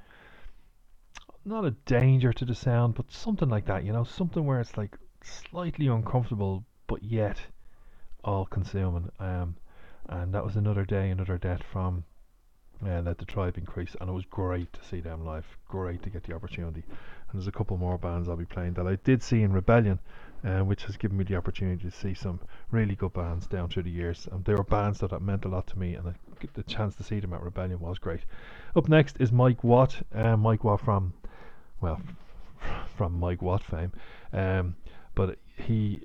not 1.44 1.64
a 1.64 1.72
danger 1.84 2.32
to 2.32 2.44
the 2.44 2.54
sound, 2.54 2.94
but 2.94 3.10
something 3.10 3.48
like 3.48 3.66
that. 3.66 3.82
You 3.82 3.92
know, 3.92 4.04
something 4.04 4.46
where 4.46 4.60
it's 4.60 4.76
like 4.76 4.96
slightly 5.24 5.88
uncomfortable, 5.88 6.64
but 6.86 7.02
yet 7.02 7.38
all-consuming. 8.22 9.10
Um, 9.18 9.56
and 10.08 10.32
that 10.32 10.44
was 10.44 10.54
another 10.54 10.84
day, 10.84 11.10
another 11.10 11.38
death 11.38 11.64
from 11.72 12.04
uh, 12.86 13.00
Let 13.00 13.18
the 13.18 13.24
Tribe 13.24 13.58
Increase, 13.58 13.96
and 14.00 14.08
it 14.08 14.12
was 14.12 14.26
great 14.26 14.72
to 14.74 14.84
see 14.84 15.00
them 15.00 15.24
live. 15.24 15.44
Great 15.66 16.04
to 16.04 16.10
get 16.10 16.22
the 16.22 16.34
opportunity. 16.34 16.84
And 16.86 17.40
there's 17.40 17.48
a 17.48 17.52
couple 17.52 17.76
more 17.76 17.98
bands 17.98 18.28
I'll 18.28 18.36
be 18.36 18.44
playing 18.44 18.74
that 18.74 18.86
I 18.86 18.94
did 18.94 19.24
see 19.24 19.42
in 19.42 19.52
Rebellion, 19.52 19.98
uh, 20.46 20.60
which 20.60 20.84
has 20.84 20.96
given 20.96 21.16
me 21.16 21.24
the 21.24 21.34
opportunity 21.34 21.82
to 21.82 21.90
see 21.90 22.14
some 22.14 22.38
really 22.70 22.94
good 22.94 23.12
bands 23.12 23.48
down 23.48 23.68
through 23.68 23.82
the 23.82 23.90
years. 23.90 24.28
And 24.30 24.44
they 24.44 24.54
were 24.54 24.62
bands 24.62 25.00
that, 25.00 25.10
that 25.10 25.20
meant 25.20 25.44
a 25.44 25.48
lot 25.48 25.66
to 25.68 25.78
me, 25.78 25.94
and 25.94 26.14
g- 26.40 26.48
the 26.54 26.62
chance 26.62 26.94
to 26.96 27.02
see 27.02 27.18
them 27.18 27.32
at 27.32 27.42
Rebellion 27.42 27.80
was 27.80 27.98
great. 27.98 28.20
Up 28.76 28.88
next 28.88 29.16
is 29.18 29.32
Mike 29.32 29.64
Watt. 29.64 30.00
Uh, 30.14 30.36
Mike 30.36 30.62
Watt 30.62 30.80
from, 30.80 31.14
well, 31.80 32.00
from 32.96 33.18
Mike 33.18 33.42
Watt 33.42 33.64
fame. 33.64 33.92
Um, 34.32 34.76
but 35.16 35.38
he 35.56 36.02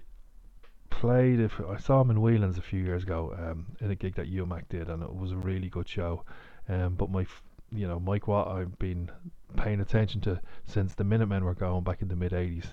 played, 0.89 1.39
if 1.39 1.61
I 1.61 1.77
saw 1.77 2.01
him 2.01 2.09
in 2.09 2.21
Whelan's 2.21 2.57
a 2.57 2.63
few 2.63 2.83
years 2.83 3.03
ago 3.03 3.35
um, 3.37 3.67
in 3.79 3.91
a 3.91 3.95
gig 3.95 4.15
that 4.15 4.31
UMAC 4.31 4.69
did, 4.69 4.89
and 4.89 5.03
it 5.03 5.13
was 5.13 5.31
a 5.31 5.37
really 5.37 5.69
good 5.69 5.87
show. 5.87 6.23
Um, 6.67 6.95
but 6.95 7.11
my, 7.11 7.27
you 7.71 7.87
know, 7.87 7.99
Mike 7.99 8.27
Watt, 8.27 8.47
I've 8.47 8.79
been 8.79 9.11
paying 9.55 9.81
attention 9.81 10.19
to 10.21 10.41
since 10.65 10.95
the 10.95 11.03
Minutemen 11.03 11.43
were 11.43 11.53
going 11.53 11.83
back 11.83 12.01
in 12.01 12.07
the 12.07 12.15
mid 12.15 12.31
80s 12.31 12.65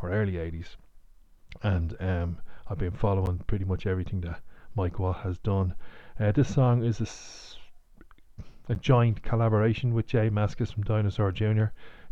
or 0.00 0.12
early 0.12 0.34
80s 0.34 0.76
and 1.62 1.96
um, 2.00 2.38
I've 2.68 2.78
been 2.78 2.92
following 2.92 3.38
pretty 3.46 3.64
much 3.64 3.86
everything 3.86 4.20
that 4.22 4.40
Mike 4.74 4.98
Watt 4.98 5.18
has 5.18 5.38
done. 5.38 5.74
Uh, 6.18 6.32
this 6.32 6.52
song 6.52 6.84
is 6.84 7.00
a, 8.68 8.74
joint 8.74 9.22
collaboration 9.22 9.94
with 9.94 10.06
Jay 10.06 10.28
Mascis 10.28 10.72
from 10.72 10.82
Dinosaur 10.82 11.30
Jr. 11.32 11.66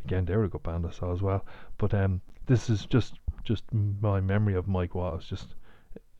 Again, 0.04 0.24
they 0.24 0.36
were 0.36 0.44
a 0.44 0.48
good 0.48 0.62
band 0.62 0.86
I 0.86 0.90
saw 0.90 1.12
as 1.12 1.20
well. 1.20 1.44
But 1.78 1.92
um, 1.94 2.20
this 2.46 2.70
is 2.70 2.86
just 2.86 3.14
just 3.42 3.64
my 3.72 4.20
memory 4.20 4.54
of 4.54 4.68
Mike 4.68 4.94
Watt. 4.94 5.16
It's 5.16 5.28
just 5.28 5.54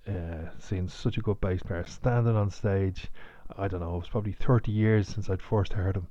uh, 0.09 0.51
seeing 0.59 0.89
such 0.89 1.17
a 1.17 1.23
good 1.23 1.41
bass 1.41 1.63
player 1.63 1.85
standing 1.87 2.37
on 2.37 2.51
stage. 2.51 3.11
I 3.57 3.69
don't 3.69 3.81
know. 3.81 3.95
It 3.95 4.01
was 4.01 4.09
probably 4.09 4.33
30 4.33 4.73
years 4.73 5.09
since 5.09 5.31
I'd 5.31 5.43
first 5.43 5.73
heard 5.73 5.97
him, 5.97 6.09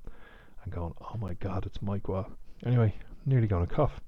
and 0.64 0.74
going, 0.74 0.94
"Oh 1.02 1.18
my 1.20 1.34
God, 1.36 1.66
it's 1.66 1.82
Mike 1.82 2.08
Watt." 2.08 2.32
Anyway, 2.66 2.96
nearly 3.26 3.48
going 3.48 3.68
to 3.68 3.74
cough. 3.74 4.00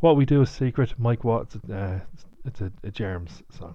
What 0.00 0.16
we 0.16 0.24
do 0.24 0.42
is 0.42 0.50
secret. 0.50 0.94
Mike 0.98 1.24
Watt. 1.24 1.54
Uh, 1.70 1.98
it's 2.48 2.62
a, 2.62 2.72
a 2.82 2.90
Germs 2.90 3.42
song. 3.50 3.74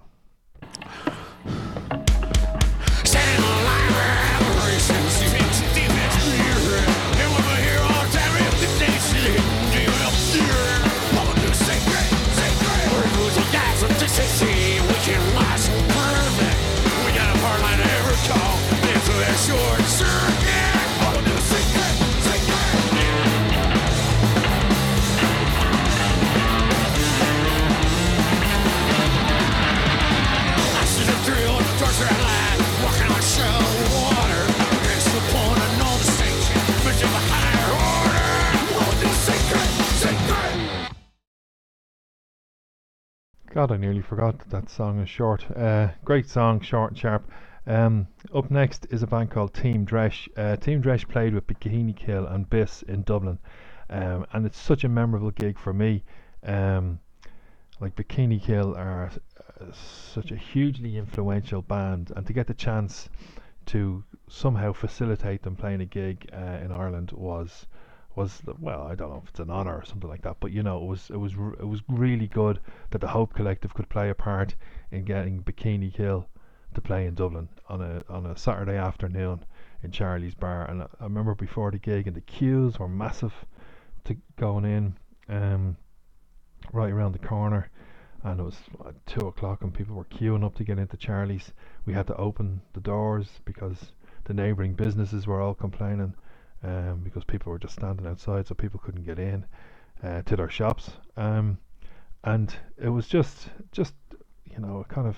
God, 43.54 43.70
I 43.70 43.76
nearly 43.76 44.02
forgot 44.02 44.40
that 44.40 44.50
that 44.50 44.68
song 44.68 44.98
is 44.98 45.08
short. 45.08 45.48
Uh, 45.56 45.90
great 46.04 46.28
song, 46.28 46.60
short 46.60 46.90
and 46.90 46.98
sharp. 46.98 47.30
Um, 47.68 48.08
up 48.34 48.50
next 48.50 48.88
is 48.90 49.04
a 49.04 49.06
band 49.06 49.30
called 49.30 49.54
Team 49.54 49.86
Dresch. 49.86 50.28
Uh, 50.36 50.56
Team 50.56 50.82
Dresch 50.82 51.08
played 51.08 51.34
with 51.34 51.46
Bikini 51.46 51.96
Kill 51.96 52.26
and 52.26 52.50
Biss 52.50 52.82
in 52.82 53.04
Dublin, 53.04 53.38
um, 53.90 54.26
and 54.32 54.44
it's 54.44 54.58
such 54.58 54.82
a 54.82 54.88
memorable 54.88 55.30
gig 55.30 55.56
for 55.56 55.72
me. 55.72 56.02
Um, 56.42 56.98
like 57.78 57.94
Bikini 57.94 58.42
Kill 58.42 58.74
are 58.74 59.12
uh, 59.60 59.66
such 59.72 60.32
a 60.32 60.36
hugely 60.36 60.96
influential 60.96 61.62
band, 61.62 62.10
and 62.16 62.26
to 62.26 62.32
get 62.32 62.48
the 62.48 62.54
chance 62.54 63.08
to 63.66 64.02
somehow 64.28 64.72
facilitate 64.72 65.44
them 65.44 65.54
playing 65.54 65.80
a 65.80 65.86
gig 65.86 66.28
uh, 66.32 66.58
in 66.60 66.72
Ireland 66.72 67.12
was 67.12 67.68
was 68.16 68.42
well, 68.60 68.82
I 68.82 68.94
don't 68.94 69.10
know 69.10 69.20
if 69.22 69.30
it's 69.30 69.40
an 69.40 69.50
honor 69.50 69.76
or 69.76 69.84
something 69.84 70.08
like 70.08 70.22
that, 70.22 70.36
but 70.40 70.52
you 70.52 70.62
know, 70.62 70.82
it 70.82 70.86
was 70.86 71.10
it 71.10 71.16
was 71.16 71.32
it 71.32 71.66
was 71.66 71.80
really 71.88 72.26
good 72.28 72.60
that 72.90 73.00
the 73.00 73.08
Hope 73.08 73.34
Collective 73.34 73.74
could 73.74 73.88
play 73.88 74.10
a 74.10 74.14
part 74.14 74.54
in 74.90 75.04
getting 75.04 75.42
Bikini 75.42 75.92
Kill 75.92 76.28
to 76.74 76.80
play 76.80 77.06
in 77.06 77.14
Dublin 77.14 77.48
on 77.68 77.80
a 77.80 78.02
on 78.08 78.26
a 78.26 78.36
Saturday 78.36 78.76
afternoon 78.76 79.44
in 79.82 79.90
Charlie's 79.90 80.34
Bar, 80.34 80.64
and 80.70 80.82
I, 80.82 80.86
I 81.00 81.04
remember 81.04 81.34
before 81.34 81.70
the 81.70 81.78
gig, 81.78 82.06
and 82.06 82.16
the 82.16 82.20
queues 82.20 82.78
were 82.78 82.88
massive 82.88 83.34
to 84.04 84.16
going 84.36 84.64
in, 84.64 84.96
um, 85.28 85.76
right 86.72 86.90
around 86.92 87.12
the 87.12 87.18
corner, 87.26 87.70
and 88.22 88.40
it 88.40 88.42
was 88.42 88.58
uh, 88.84 88.92
two 89.06 89.26
o'clock, 89.26 89.62
and 89.62 89.74
people 89.74 89.96
were 89.96 90.04
queuing 90.04 90.44
up 90.44 90.54
to 90.56 90.64
get 90.64 90.78
into 90.78 90.96
Charlie's. 90.96 91.52
We 91.84 91.92
had 91.92 92.06
to 92.08 92.16
open 92.16 92.60
the 92.72 92.80
doors 92.80 93.40
because 93.44 93.92
the 94.24 94.34
neighbouring 94.34 94.74
businesses 94.74 95.26
were 95.26 95.40
all 95.40 95.54
complaining 95.54 96.14
um, 96.64 97.00
because 97.04 97.24
people 97.24 97.52
were 97.52 97.58
just 97.58 97.74
standing 97.74 98.06
outside, 98.06 98.46
so 98.46 98.54
people 98.54 98.80
couldn't 98.82 99.04
get 99.04 99.18
in 99.18 99.44
uh, 100.02 100.22
to 100.22 100.36
their 100.36 100.50
shops. 100.50 100.92
Um, 101.16 101.58
and 102.24 102.54
it 102.82 102.88
was 102.88 103.06
just, 103.06 103.48
just 103.70 103.94
you 104.44 104.58
know, 104.58 104.84
kind 104.88 105.06
of 105.06 105.16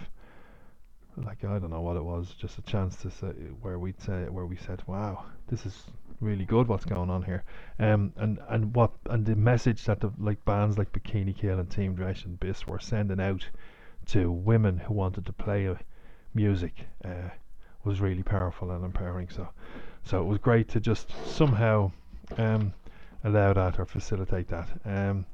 like 1.25 1.45
I 1.45 1.59
don't 1.59 1.71
know 1.71 1.81
what 1.81 1.97
it 1.97 2.05
was, 2.05 2.35
just 2.39 2.59
a 2.59 2.63
chance 2.63 2.97
to 2.97 3.11
say 3.11 3.29
where 3.63 3.79
we'd 3.79 4.01
say 4.01 4.25
where 4.29 4.47
we 4.47 4.57
said, 4.57 4.83
"Wow, 4.87 5.25
this 5.49 5.65
is 5.65 5.85
really 6.21 6.45
good. 6.45 6.69
What's 6.69 6.85
going 6.85 7.11
on 7.11 7.23
here?" 7.23 7.45
Um, 7.79 8.13
and 8.17 8.39
and 8.49 8.75
what 8.75 8.93
and 9.09 9.25
the 9.25 9.37
message 9.37 9.85
that 9.85 10.01
the 10.01 10.13
like 10.19 10.45
bands 10.45 10.77
like 10.77 10.93
Bikini 10.93 11.37
Kill 11.37 11.59
and 11.59 11.71
Team 11.71 11.97
Dresch 11.97 12.25
and 12.27 12.39
Biss 12.39 12.67
were 12.67 12.81
sending 12.81 13.21
out 13.21 13.49
to 14.07 14.31
women 14.31 14.79
who 14.79 14.95
wanted 14.95 15.27
to 15.27 15.33
play 15.33 15.69
uh, 15.69 15.75
music 16.35 16.87
uh, 17.05 17.31
was 17.85 18.01
really 18.01 18.23
powerful 18.23 18.71
and 18.71 18.85
empowering. 18.85 19.29
So, 19.31 19.49
so 20.07 20.21
it 20.21 20.25
was 20.25 20.39
great 20.39 20.69
to 20.69 20.81
just 20.81 21.11
somehow 21.27 21.91
um, 22.39 22.73
allow 23.25 23.53
that 23.53 23.79
or 23.81 23.85
facilitate 23.85 24.49
that. 24.49 24.69
Um, 24.85 25.27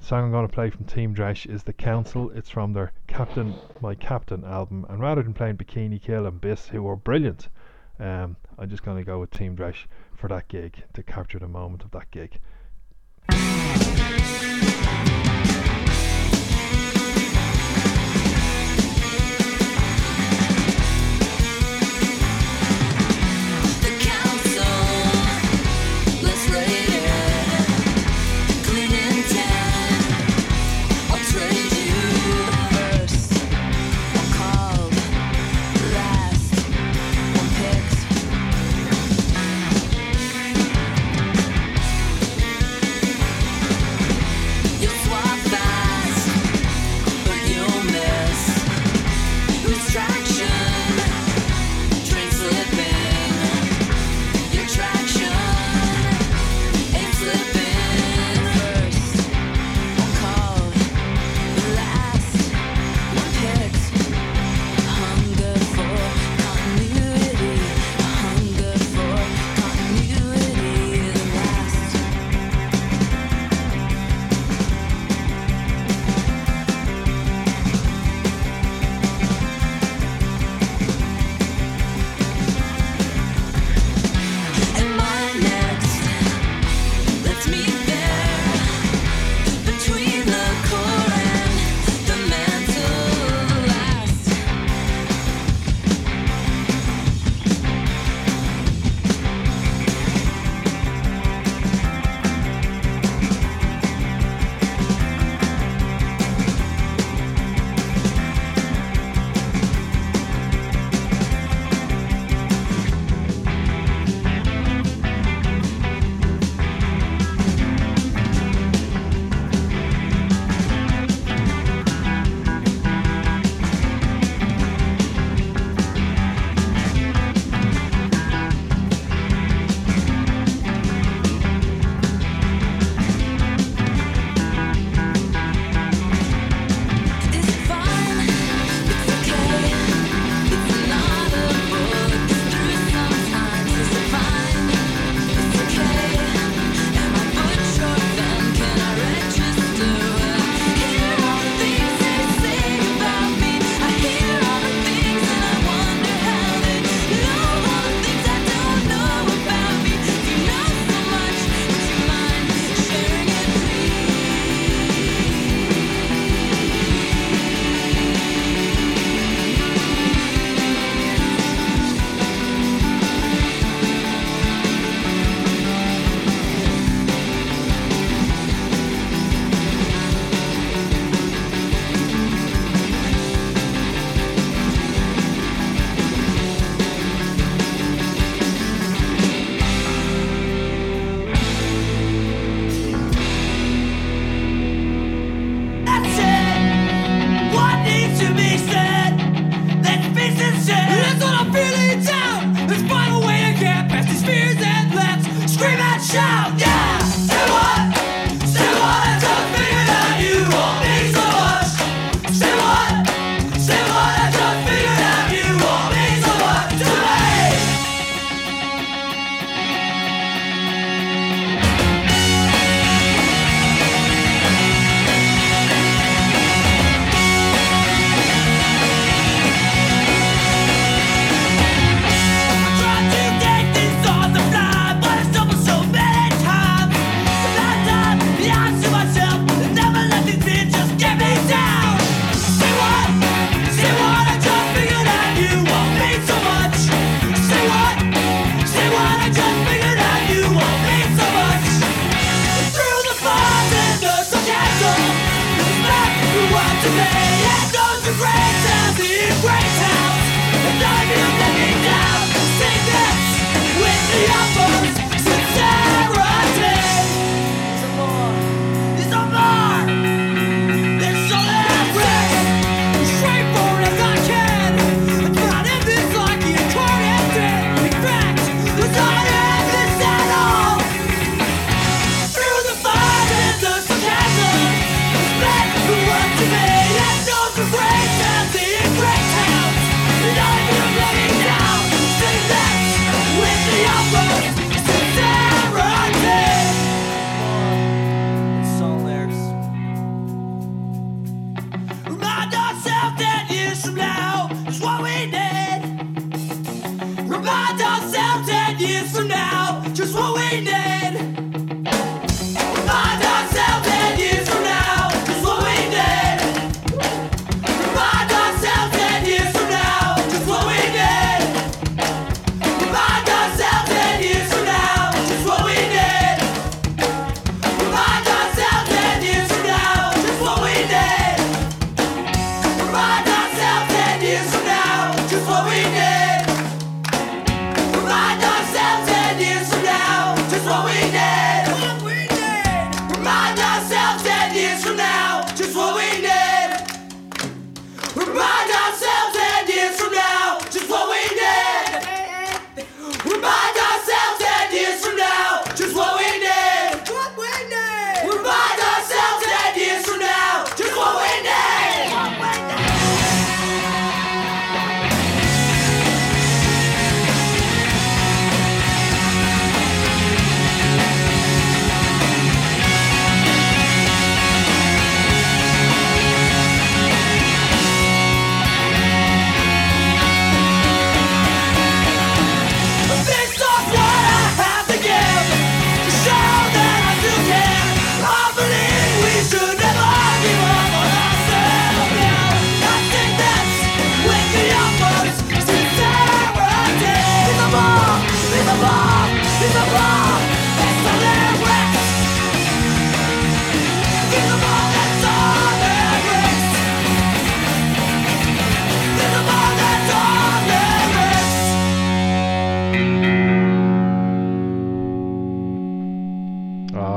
song 0.00 0.24
I'm 0.24 0.30
going 0.30 0.48
to 0.48 0.52
play 0.52 0.70
from 0.70 0.86
Team 0.86 1.14
Dresch 1.14 1.44
is 1.46 1.62
The 1.62 1.74
Council. 1.74 2.30
It's 2.30 2.48
from 2.48 2.72
their 2.72 2.92
Captain, 3.06 3.54
My 3.82 3.94
Captain 3.94 4.42
album. 4.42 4.86
And 4.88 5.00
rather 5.00 5.22
than 5.22 5.34
playing 5.34 5.58
Bikini 5.58 6.00
Kill 6.00 6.26
and 6.26 6.40
Biss, 6.40 6.68
who 6.68 6.82
were 6.82 6.96
brilliant, 6.96 7.48
um, 8.00 8.36
I'm 8.58 8.70
just 8.70 8.82
going 8.84 8.96
to 8.96 9.04
go 9.04 9.20
with 9.20 9.30
Team 9.30 9.54
Dresch 9.54 9.86
for 10.14 10.28
that 10.28 10.48
gig 10.48 10.82
to 10.94 11.02
capture 11.02 11.38
the 11.38 11.48
moment 11.48 11.84
of 11.84 11.90
that 11.90 12.10
gig. 12.10 12.40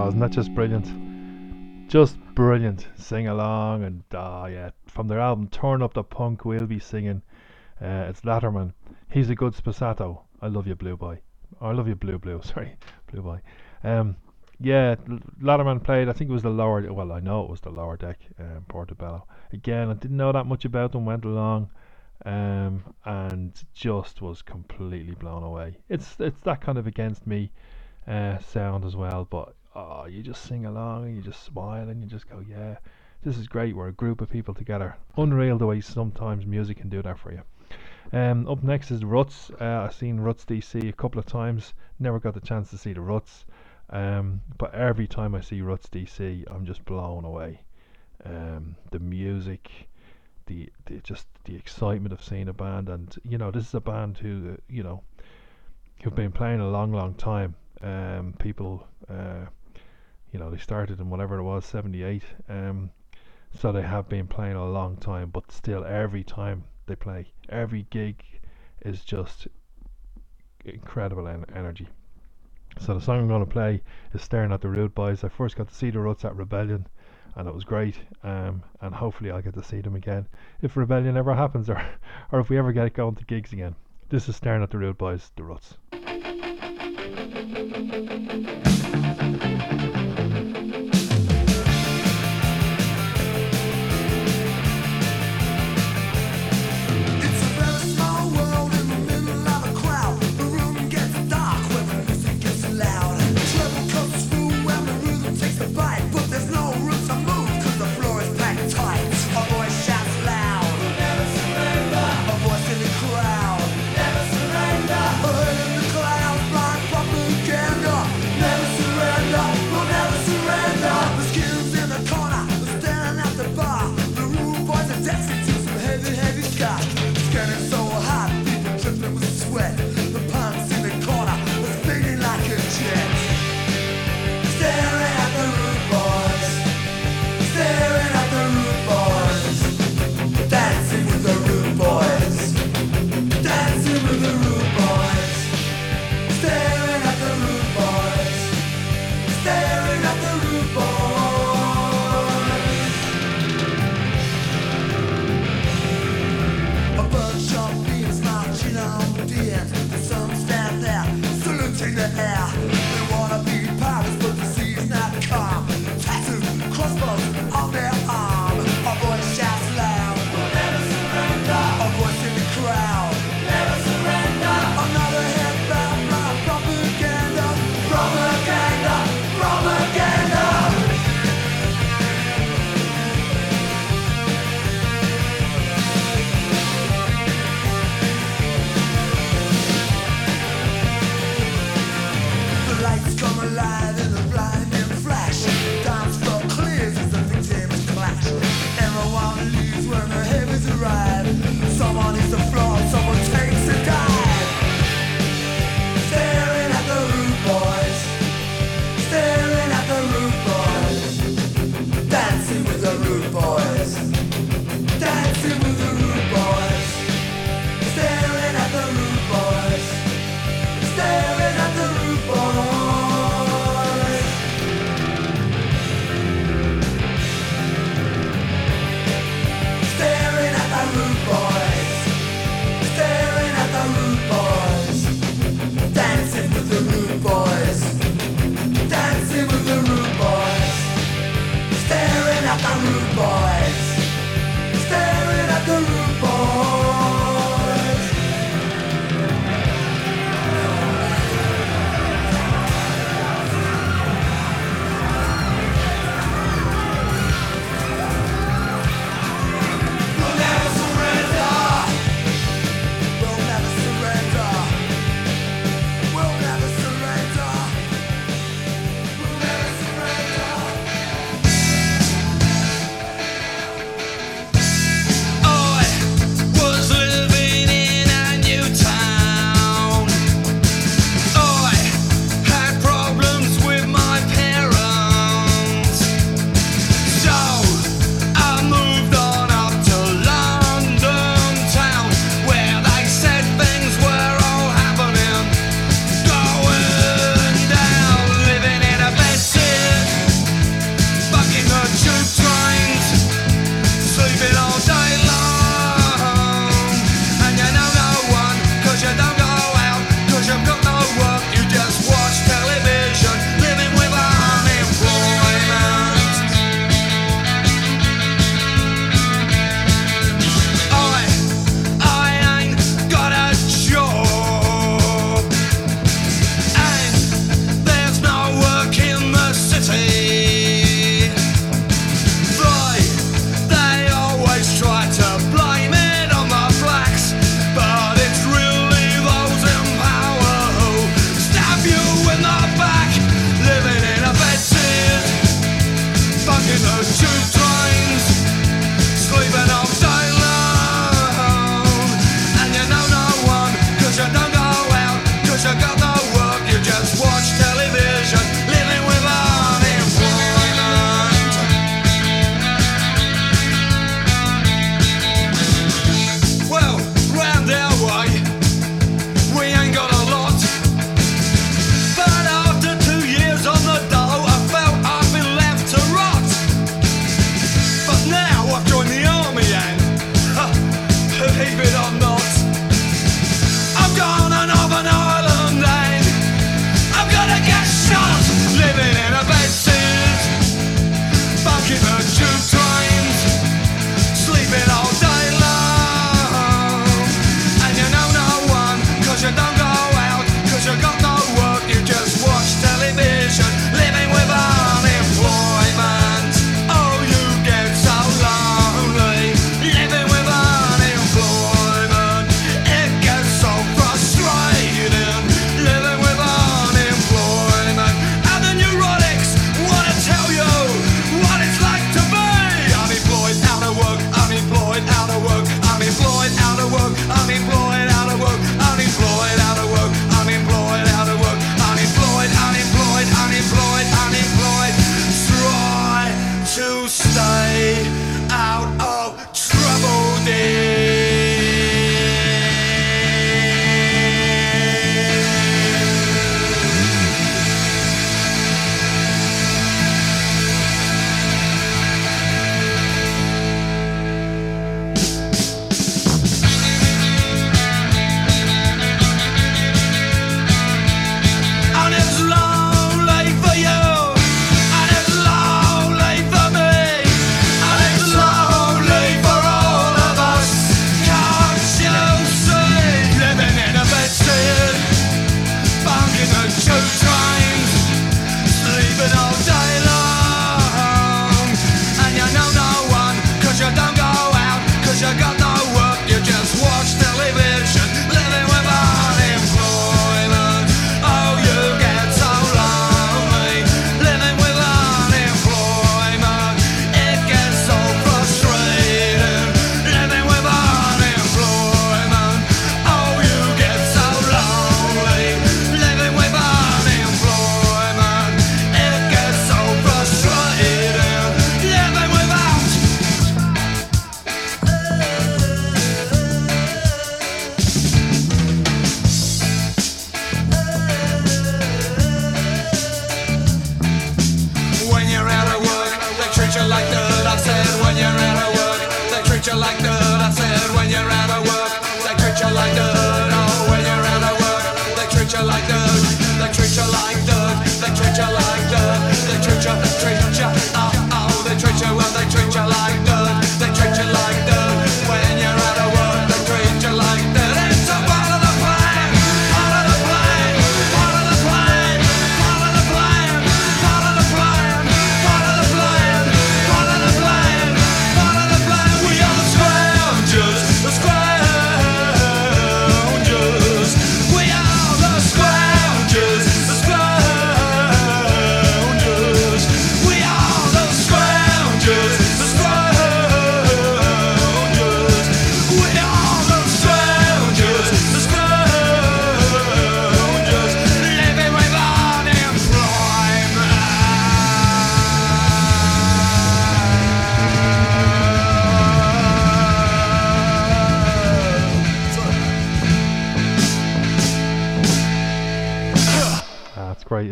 Isn't 0.09 0.19
that 0.21 0.31
just 0.31 0.55
brilliant? 0.55 1.87
Just 1.87 2.17
brilliant. 2.33 2.87
Sing 2.95 3.27
along 3.27 3.83
and 3.83 4.03
ah 4.13 4.47
yeah. 4.47 4.71
From 4.87 5.07
their 5.07 5.19
album 5.19 5.47
Turn 5.49 5.83
Up 5.83 5.93
the 5.93 6.03
Punk, 6.03 6.45
we'll 6.45 6.65
be 6.65 6.79
singing. 6.79 7.21
Uh, 7.79 8.07
it's 8.09 8.21
Latterman. 8.21 8.73
He's 9.11 9.29
a 9.29 9.35
good 9.35 9.53
spassato. 9.53 10.21
I 10.41 10.47
love 10.47 10.65
you, 10.65 10.75
Blue 10.75 10.97
Boy. 10.97 11.19
I 11.61 11.71
love 11.73 11.87
you, 11.87 11.93
Blue 11.95 12.17
Blue. 12.17 12.41
Sorry, 12.43 12.75
Blue 13.11 13.21
Boy. 13.21 13.39
Um, 13.83 14.15
yeah, 14.59 14.95
Latterman 15.41 15.83
played. 15.83 16.09
I 16.09 16.13
think 16.13 16.31
it 16.31 16.33
was 16.33 16.43
the 16.43 16.49
lower. 16.49 16.91
Well, 16.91 17.11
I 17.11 17.19
know 17.19 17.43
it 17.43 17.49
was 17.49 17.61
the 17.61 17.69
lower 17.69 17.95
deck, 17.95 18.19
um, 18.39 18.65
Portobello. 18.67 19.27
Again, 19.53 19.89
I 19.89 19.93
didn't 19.93 20.17
know 20.17 20.31
that 20.31 20.47
much 20.47 20.65
about 20.65 20.91
them. 20.91 21.05
Went 21.05 21.23
along, 21.23 21.69
um, 22.25 22.83
and 23.05 23.53
just 23.75 24.23
was 24.23 24.41
completely 24.41 25.13
blown 25.13 25.43
away. 25.43 25.77
It's 25.87 26.15
it's 26.19 26.41
that 26.41 26.61
kind 26.61 26.79
of 26.79 26.87
against 26.87 27.27
me 27.27 27.51
uh, 28.07 28.39
sound 28.39 28.85
as 28.85 28.95
well. 28.95 29.27
But 29.29 29.53
oh, 29.75 30.05
you 30.05 30.21
just 30.21 30.43
sing 30.43 30.65
along 30.65 31.05
and 31.05 31.15
you 31.15 31.21
just 31.21 31.43
smile 31.43 31.89
and 31.89 32.01
you 32.01 32.09
just 32.09 32.29
go, 32.29 32.43
yeah, 32.47 32.77
this 33.23 33.37
is 33.37 33.47
great. 33.47 33.75
We're 33.75 33.89
a 33.89 33.93
group 33.93 34.21
of 34.21 34.29
people 34.29 34.53
together. 34.53 34.95
Unreal 35.17 35.57
the 35.57 35.67
way 35.67 35.81
sometimes 35.81 36.45
music 36.45 36.77
can 36.77 36.89
do 36.89 37.01
that 37.01 37.19
for 37.19 37.31
you. 37.31 37.41
Um, 38.11 38.47
up 38.47 38.63
next 38.63 38.91
is 38.91 39.03
Ruts. 39.03 39.51
Uh, 39.59 39.83
I've 39.85 39.93
seen 39.93 40.19
Ruts 40.19 40.45
DC 40.45 40.89
a 40.89 40.93
couple 40.93 41.19
of 41.19 41.25
times. 41.25 41.73
Never 41.99 42.19
got 42.19 42.33
the 42.33 42.39
chance 42.39 42.69
to 42.71 42.77
see 42.77 42.93
the 42.93 43.01
Ruts. 43.01 43.45
Um, 43.91 44.41
but 44.57 44.73
every 44.73 45.07
time 45.07 45.35
I 45.35 45.41
see 45.41 45.61
Ruts 45.61 45.87
DC, 45.87 46.43
I'm 46.49 46.65
just 46.65 46.85
blown 46.85 47.25
away. 47.25 47.61
Um, 48.25 48.75
the 48.91 48.99
music, 48.99 49.69
the, 50.47 50.69
the 50.85 50.99
just 50.99 51.27
the 51.45 51.55
excitement 51.55 52.13
of 52.13 52.23
seeing 52.23 52.49
a 52.49 52.53
band, 52.53 52.89
and 52.89 53.15
you 53.23 53.37
know, 53.37 53.51
this 53.51 53.67
is 53.67 53.73
a 53.73 53.79
band 53.79 54.17
who 54.17 54.53
uh, 54.53 54.57
you 54.67 54.83
know 54.83 55.03
who've 56.03 56.15
been 56.15 56.31
playing 56.31 56.59
a 56.59 56.69
long, 56.69 56.91
long 56.91 57.13
time. 57.13 57.55
Um, 57.81 58.33
people, 58.39 58.85
uh, 59.09 59.45
you 60.31 60.39
know, 60.39 60.49
they 60.49 60.57
started 60.57 60.99
in 60.99 61.09
whatever 61.09 61.37
it 61.37 61.43
was, 61.43 61.65
78. 61.65 62.23
Um, 62.47 62.91
so 63.57 63.71
they 63.71 63.81
have 63.81 64.07
been 64.07 64.27
playing 64.27 64.55
a 64.55 64.69
long 64.69 64.97
time, 64.97 65.29
but 65.31 65.51
still, 65.51 65.83
every 65.83 66.23
time 66.23 66.63
they 66.85 66.95
play, 66.95 67.31
every 67.49 67.87
gig 67.89 68.23
is 68.81 69.03
just 69.03 69.47
incredible 70.65 71.27
en- 71.27 71.45
energy. 71.55 71.87
So 72.79 72.93
the 72.93 73.01
song 73.01 73.19
I'm 73.19 73.27
going 73.27 73.43
to 73.43 73.51
play 73.51 73.81
is 74.13 74.21
"Staring 74.21 74.51
at 74.51 74.61
the 74.61 74.69
Rude 74.69 74.93
Boys." 74.93 75.23
I 75.23 75.29
first 75.29 75.55
got 75.55 75.69
to 75.69 75.73
see 75.73 75.89
the 75.89 75.99
Ruts 75.99 76.23
at 76.23 76.35
Rebellion, 76.35 76.87
and 77.35 77.47
it 77.47 77.53
was 77.53 77.63
great. 77.63 77.95
Um, 78.23 78.63
and 78.81 78.93
hopefully 78.93 79.31
I'll 79.31 79.41
get 79.41 79.55
to 79.55 79.63
see 79.63 79.81
them 79.81 79.95
again 79.95 80.27
if 80.61 80.77
Rebellion 80.77 81.17
ever 81.17 81.33
happens, 81.33 81.69
or 81.69 81.83
or 82.31 82.39
if 82.39 82.49
we 82.49 82.57
ever 82.57 82.71
get 82.71 82.93
going 82.93 83.15
to 83.15 83.25
gigs 83.25 83.51
again. 83.51 83.75
This 84.09 84.29
is 84.29 84.35
"Staring 84.35 84.63
at 84.63 84.69
the 84.69 84.77
Rude 84.77 84.97
Boys," 84.97 85.31
the 85.35 85.43
Ruts. 85.43 85.77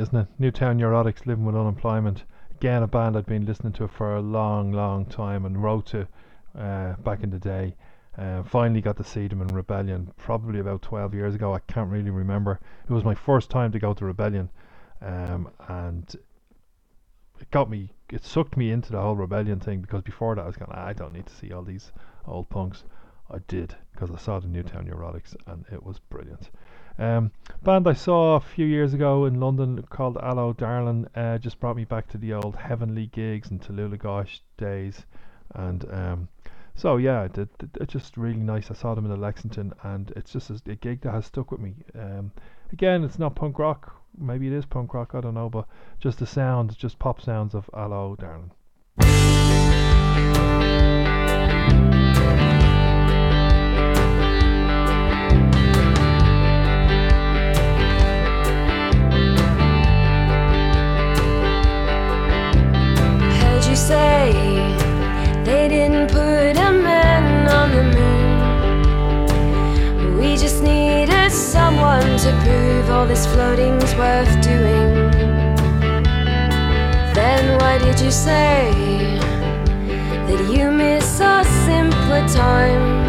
Isn't 0.08 0.20
it? 0.20 0.28
Newtown 0.40 0.80
Neurotics 0.80 1.26
living 1.26 1.44
with 1.44 1.56
unemployment. 1.56 2.24
Again, 2.52 2.82
a 2.82 2.88
band 2.88 3.18
I'd 3.18 3.26
been 3.26 3.46
listening 3.46 3.74
to 3.74 3.90
for 3.90 4.16
a 4.16 4.22
long, 4.22 4.72
long 4.72 5.06
time 5.06 5.46
and 5.46 5.62
wrote 5.62 5.88
to 5.88 6.08
uh, 6.58 6.94
back 7.04 7.24
in 7.24 7.30
the 7.30 7.40
day. 7.40 7.76
Uh, 8.18 8.42
finally 8.44 8.80
got 8.80 8.96
to 8.98 9.04
see 9.04 9.28
them 9.28 9.42
in 9.42 9.50
Rebellion, 9.50 10.14
probably 10.16 10.60
about 10.62 10.82
12 10.82 11.14
years 11.14 11.36
ago. 11.36 11.54
I 11.54 11.60
can't 11.60 11.92
really 11.92 12.10
remember. 12.10 12.60
It 12.90 12.94
was 12.94 13.04
my 13.04 13.16
first 13.16 13.50
time 13.50 13.74
to 13.74 13.80
go 13.80 13.94
to 13.94 14.06
Rebellion, 14.06 14.50
um, 15.02 15.50
and 15.68 16.16
it 17.40 17.52
got 17.52 17.70
me. 17.70 17.92
It 18.10 18.24
sucked 18.24 18.56
me 18.56 18.72
into 18.72 18.94
the 18.94 19.02
whole 19.02 19.18
Rebellion 19.18 19.60
thing 19.60 19.82
because 19.82 20.04
before 20.04 20.36
that 20.36 20.42
I 20.42 20.48
was 20.48 20.56
going, 20.56 20.72
"Ah, 20.74 20.86
I 20.86 20.94
don't 20.94 21.14
need 21.14 21.26
to 21.26 21.36
see 21.36 21.52
all 21.52 21.64
these 21.64 21.92
old 22.26 22.50
punks. 22.50 22.86
I 23.30 23.40
did 23.50 23.76
because 23.92 24.10
I 24.10 24.18
saw 24.18 24.40
the 24.40 24.48
Newtown 24.48 24.88
Neurotics 24.88 25.36
and 25.46 25.66
it 25.70 25.84
was 25.84 26.00
brilliant. 26.00 26.50
Um, 27.00 27.32
band 27.64 27.88
I 27.88 27.94
saw 27.94 28.36
a 28.36 28.40
few 28.40 28.66
years 28.66 28.94
ago 28.94 29.26
in 29.26 29.40
London 29.40 29.84
called 29.84 30.18
Allo 30.18 30.54
Darlin 30.54 31.08
uh, 31.16 31.38
just 31.38 31.60
brought 31.60 31.76
me 31.76 31.86
back 31.86 32.08
to 32.10 32.18
the 32.18 32.34
old 32.34 32.56
Heavenly 32.56 33.08
gigs 33.08 33.52
and 33.52 33.62
Tallulah 33.62 34.00
Gosh 34.00 34.42
days, 34.58 35.06
and 35.54 35.86
um, 35.94 36.28
so 36.74 36.98
yeah, 36.98 37.26
it, 37.26 37.38
it, 37.38 37.50
it's 37.82 37.94
just 37.94 38.18
really 38.18 38.42
nice. 38.42 38.72
I 38.72 38.74
saw 38.74 38.96
them 38.96 39.06
in 39.06 39.12
the 39.12 39.18
Lexington, 39.18 39.74
and 39.84 40.12
it's 40.16 40.32
just 40.32 40.50
a, 40.50 40.60
a 40.66 40.76
gig 40.76 41.02
that 41.02 41.12
has 41.12 41.28
stuck 41.28 41.52
with 41.52 41.60
me. 41.60 41.76
Um, 41.98 42.32
again, 42.72 43.04
it's 43.04 43.20
not 43.20 43.36
punk 43.36 43.60
rock. 43.60 43.96
Maybe 44.18 44.48
it 44.48 44.54
is 44.54 44.66
punk 44.66 44.94
rock. 44.94 45.14
I 45.14 45.22
don't 45.22 45.36
know, 45.36 45.50
but 45.50 45.68
just 46.00 46.18
the 46.20 46.26
sounds, 46.26 46.76
just 46.76 46.98
pop 46.98 47.22
sounds 47.22 47.54
of 47.54 47.70
Allo 47.74 48.16
Darlin. 48.16 48.52
Say 63.78 64.34
they 65.46 65.68
didn't 65.68 66.08
put 66.10 66.58
a 66.58 66.72
man 66.72 67.48
on 67.48 67.70
the 67.72 67.84
moon. 67.98 69.28
We 70.18 70.36
just 70.36 70.64
needed 70.64 71.32
someone 71.32 72.18
to 72.26 72.32
prove 72.44 72.90
all 72.90 73.06
this 73.06 73.28
floating's 73.28 73.94
worth 73.96 74.42
doing. 74.42 75.12
Then 77.14 77.60
why 77.60 77.78
did 77.78 78.00
you 78.00 78.10
say 78.10 78.72
that 80.28 80.42
you 80.52 80.72
miss 80.72 81.20
a 81.20 81.44
simpler 81.66 82.28
time? 82.28 83.06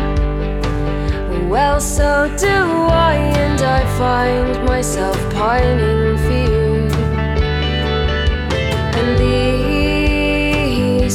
Well, 1.49 1.81
so 1.81 2.29
do 2.37 2.57
I, 2.91 3.15
and 3.15 3.63
I 3.63 3.87
find 3.97 4.65
myself 4.67 5.17
pining 5.33 6.19
for 6.19 6.48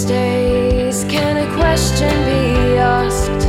days, 0.05 1.03
can 1.05 1.37
a 1.37 1.55
question 1.55 2.09
be 2.25 2.77
asked? 2.77 3.47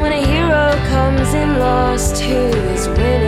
When 0.00 0.12
a 0.12 0.26
hero 0.26 0.72
comes 0.88 1.34
in 1.34 1.58
lost, 1.58 2.20
who 2.20 2.34
is 2.74 2.88
winning? 2.88 3.25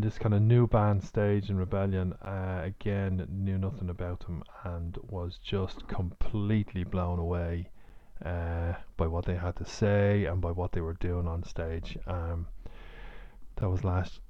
On 0.00 0.06
this 0.06 0.18
kind 0.18 0.32
of 0.32 0.40
new 0.40 0.66
band 0.66 1.04
stage 1.04 1.50
in 1.50 1.58
Rebellion. 1.58 2.14
Uh, 2.22 2.62
again, 2.64 3.26
knew 3.30 3.58
nothing 3.58 3.90
about 3.90 4.20
them 4.20 4.42
and 4.64 4.96
was 5.10 5.38
just 5.42 5.86
completely 5.88 6.84
blown 6.84 7.18
away 7.18 7.68
uh, 8.24 8.72
by 8.96 9.06
what 9.06 9.26
they 9.26 9.34
had 9.34 9.56
to 9.56 9.64
say 9.66 10.24
and 10.24 10.40
by 10.40 10.50
what 10.52 10.72
they 10.72 10.80
were 10.80 10.94
doing 10.94 11.26
on 11.26 11.42
stage. 11.44 11.98
Um, 12.06 12.46
that 13.56 13.68
was 13.68 13.84
last 13.84 14.20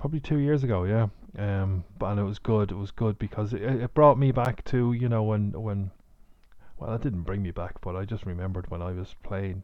probably 0.00 0.18
two 0.18 0.38
years 0.38 0.64
ago, 0.64 0.82
yeah. 0.82 1.06
Um, 1.38 1.84
but 1.96 2.06
and 2.06 2.18
it 2.18 2.24
was 2.24 2.40
good. 2.40 2.72
It 2.72 2.76
was 2.76 2.90
good 2.90 3.16
because 3.16 3.52
it, 3.52 3.62
it 3.62 3.94
brought 3.94 4.18
me 4.18 4.32
back 4.32 4.64
to 4.64 4.94
you 4.94 5.08
know 5.08 5.22
when 5.22 5.52
when 5.52 5.92
well, 6.76 6.92
it 6.92 7.02
didn't 7.02 7.22
bring 7.22 7.42
me 7.42 7.52
back, 7.52 7.80
but 7.80 7.94
I 7.94 8.04
just 8.04 8.26
remembered 8.26 8.68
when 8.68 8.82
I 8.82 8.90
was 8.90 9.14
playing 9.22 9.62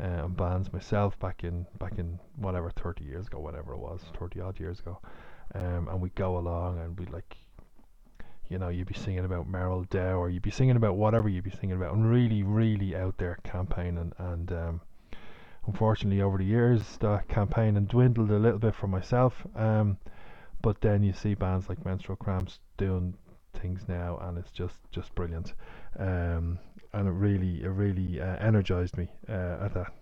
uh, 0.00 0.28
bands 0.28 0.72
myself 0.72 1.18
back 1.18 1.44
in 1.44 1.66
back 1.78 1.98
in 1.98 2.18
whatever 2.36 2.70
thirty 2.70 3.04
years 3.04 3.26
ago, 3.26 3.38
whatever 3.38 3.72
it 3.72 3.78
was, 3.78 4.00
thirty 4.18 4.40
odd 4.40 4.58
years 4.60 4.80
ago, 4.80 4.98
um, 5.54 5.88
and 5.88 6.00
we'd 6.00 6.14
go 6.14 6.38
along 6.38 6.78
and 6.78 6.98
we'd 6.98 7.10
like, 7.10 7.36
you 8.48 8.58
know, 8.58 8.68
you'd 8.68 8.86
be 8.86 8.94
singing 8.94 9.24
about 9.24 9.50
Merrell 9.50 9.88
Dow 9.90 10.18
or 10.18 10.30
you'd 10.30 10.42
be 10.42 10.50
singing 10.50 10.76
about 10.76 10.96
whatever 10.96 11.28
you'd 11.28 11.44
be 11.44 11.50
singing 11.50 11.76
about, 11.76 11.94
and 11.94 12.10
really, 12.10 12.42
really 12.42 12.96
out 12.96 13.18
there 13.18 13.38
campaigning. 13.44 14.12
And 14.18 14.52
um, 14.52 14.80
unfortunately, 15.66 16.22
over 16.22 16.38
the 16.38 16.44
years, 16.44 16.80
the 16.98 17.18
campaign 17.28 17.74
campaigning 17.74 17.86
dwindled 17.86 18.30
a 18.30 18.38
little 18.38 18.58
bit 18.58 18.74
for 18.74 18.86
myself. 18.86 19.46
Um, 19.56 19.98
but 20.62 20.80
then 20.80 21.02
you 21.02 21.12
see 21.12 21.34
bands 21.34 21.68
like 21.68 21.84
Menstrual 21.84 22.16
Cramps 22.16 22.58
doing 22.76 23.14
things 23.54 23.82
now, 23.88 24.18
and 24.22 24.38
it's 24.38 24.50
just 24.50 24.76
just 24.90 25.14
brilliant. 25.14 25.54
Um, 25.98 26.58
and 26.92 27.08
it 27.08 27.12
really 27.12 27.62
it 27.62 27.68
really 27.68 28.20
uh, 28.20 28.36
energized 28.36 28.96
me 28.96 29.08
uh, 29.28 29.64
at 29.64 29.74
that 29.74 29.92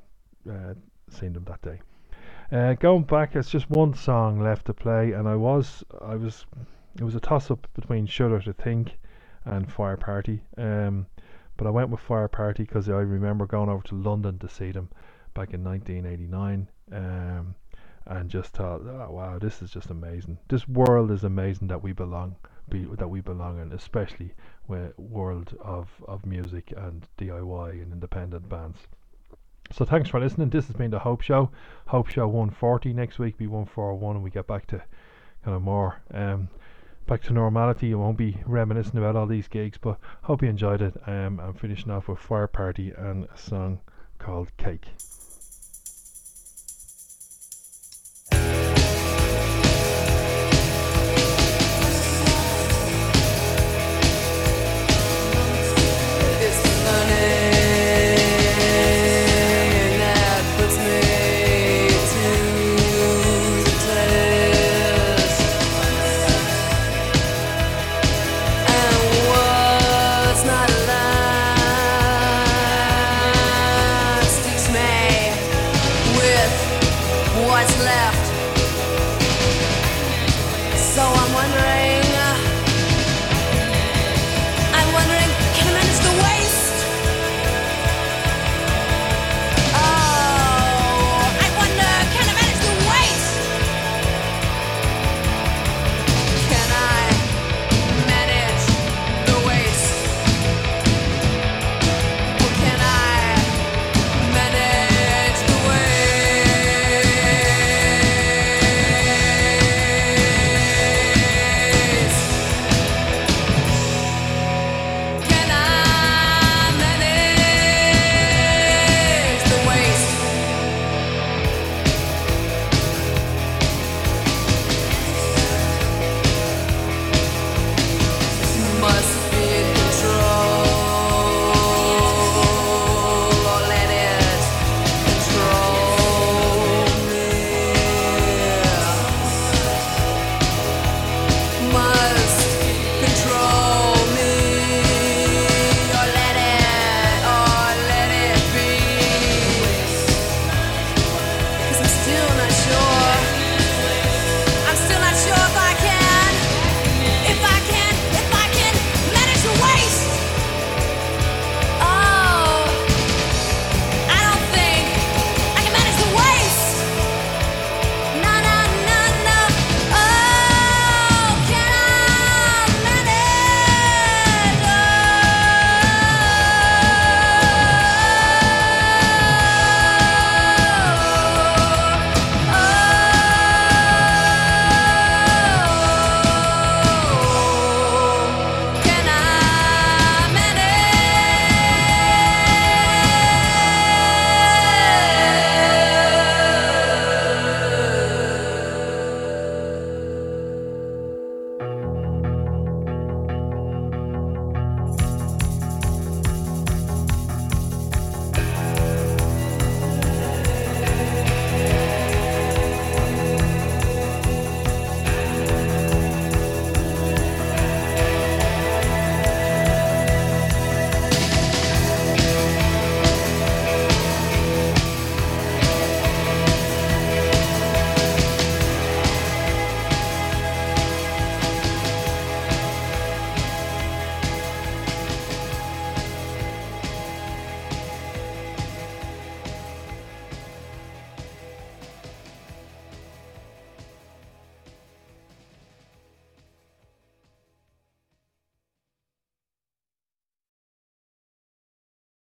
uh, 0.50 0.74
seeing 1.10 1.32
them 1.32 1.44
that 1.44 1.62
day. 1.62 1.80
Uh, 2.52 2.74
going 2.74 3.02
back, 3.02 3.34
it's 3.34 3.50
just 3.50 3.68
one 3.70 3.94
song 3.94 4.40
left 4.40 4.66
to 4.66 4.74
play, 4.74 5.12
and 5.12 5.28
I 5.28 5.34
was 5.34 5.84
I 6.00 6.14
was 6.14 6.46
it 6.98 7.04
was 7.04 7.14
a 7.14 7.20
toss 7.20 7.50
up 7.50 7.66
between 7.74 8.06
Shudder 8.06 8.40
to 8.40 8.52
Think 8.52 8.98
and 9.44 9.70
Fire 9.70 9.96
Party. 9.96 10.42
Um, 10.56 11.06
but 11.56 11.66
I 11.66 11.70
went 11.70 11.90
with 11.90 12.00
Fire 12.00 12.28
Party 12.28 12.64
because 12.64 12.88
I 12.88 12.92
remember 12.92 13.46
going 13.46 13.68
over 13.68 13.82
to 13.84 13.94
London 13.94 14.38
to 14.38 14.48
see 14.48 14.72
them 14.72 14.90
back 15.34 15.54
in 15.54 15.64
1989. 15.64 16.68
Um, 16.92 17.54
and 18.06 18.30
just 18.30 18.52
thought, 18.52 18.82
oh 18.82 19.08
wow, 19.10 19.38
this 19.38 19.62
is 19.62 19.70
just 19.70 19.90
amazing. 19.90 20.38
This 20.48 20.68
world 20.68 21.10
is 21.10 21.24
amazing 21.24 21.68
that 21.68 21.82
we 21.82 21.92
belong, 21.92 22.36
be, 22.68 22.84
that 22.84 23.08
we 23.08 23.20
belong 23.20 23.60
in, 23.60 23.72
especially 23.72 24.32
with 24.68 24.98
world 24.98 25.56
of, 25.60 25.88
of 26.06 26.26
music 26.26 26.72
and 26.76 27.06
DIY 27.18 27.82
and 27.82 27.92
independent 27.92 28.48
bands. 28.48 28.78
So 29.72 29.84
thanks 29.84 30.08
for 30.08 30.20
listening. 30.20 30.50
This 30.50 30.66
has 30.66 30.76
been 30.76 30.90
the 30.90 31.00
Hope 31.00 31.22
Show. 31.22 31.50
Hope 31.88 32.08
Show 32.08 32.26
140 32.28 32.92
next 32.92 33.18
week 33.18 33.36
be 33.36 33.46
141 33.46 34.16
and 34.16 34.24
we 34.24 34.30
get 34.30 34.46
back 34.46 34.66
to 34.68 34.82
kind 35.44 35.56
of 35.56 35.62
more 35.62 36.00
um 36.12 36.48
back 37.06 37.22
to 37.22 37.32
normality. 37.32 37.92
I 37.92 37.96
won't 37.96 38.18
be 38.18 38.38
reminiscing 38.46 38.98
about 38.98 39.16
all 39.16 39.26
these 39.26 39.48
gigs, 39.48 39.78
but 39.78 39.98
hope 40.22 40.42
you 40.42 40.48
enjoyed 40.48 40.82
it. 40.82 40.96
Um, 41.06 41.40
I'm 41.40 41.54
finishing 41.54 41.90
off 41.90 42.08
with 42.08 42.18
Fire 42.18 42.48
Party 42.48 42.92
and 42.96 43.24
a 43.32 43.38
song 43.38 43.80
called 44.18 44.56
Cake. 44.56 44.88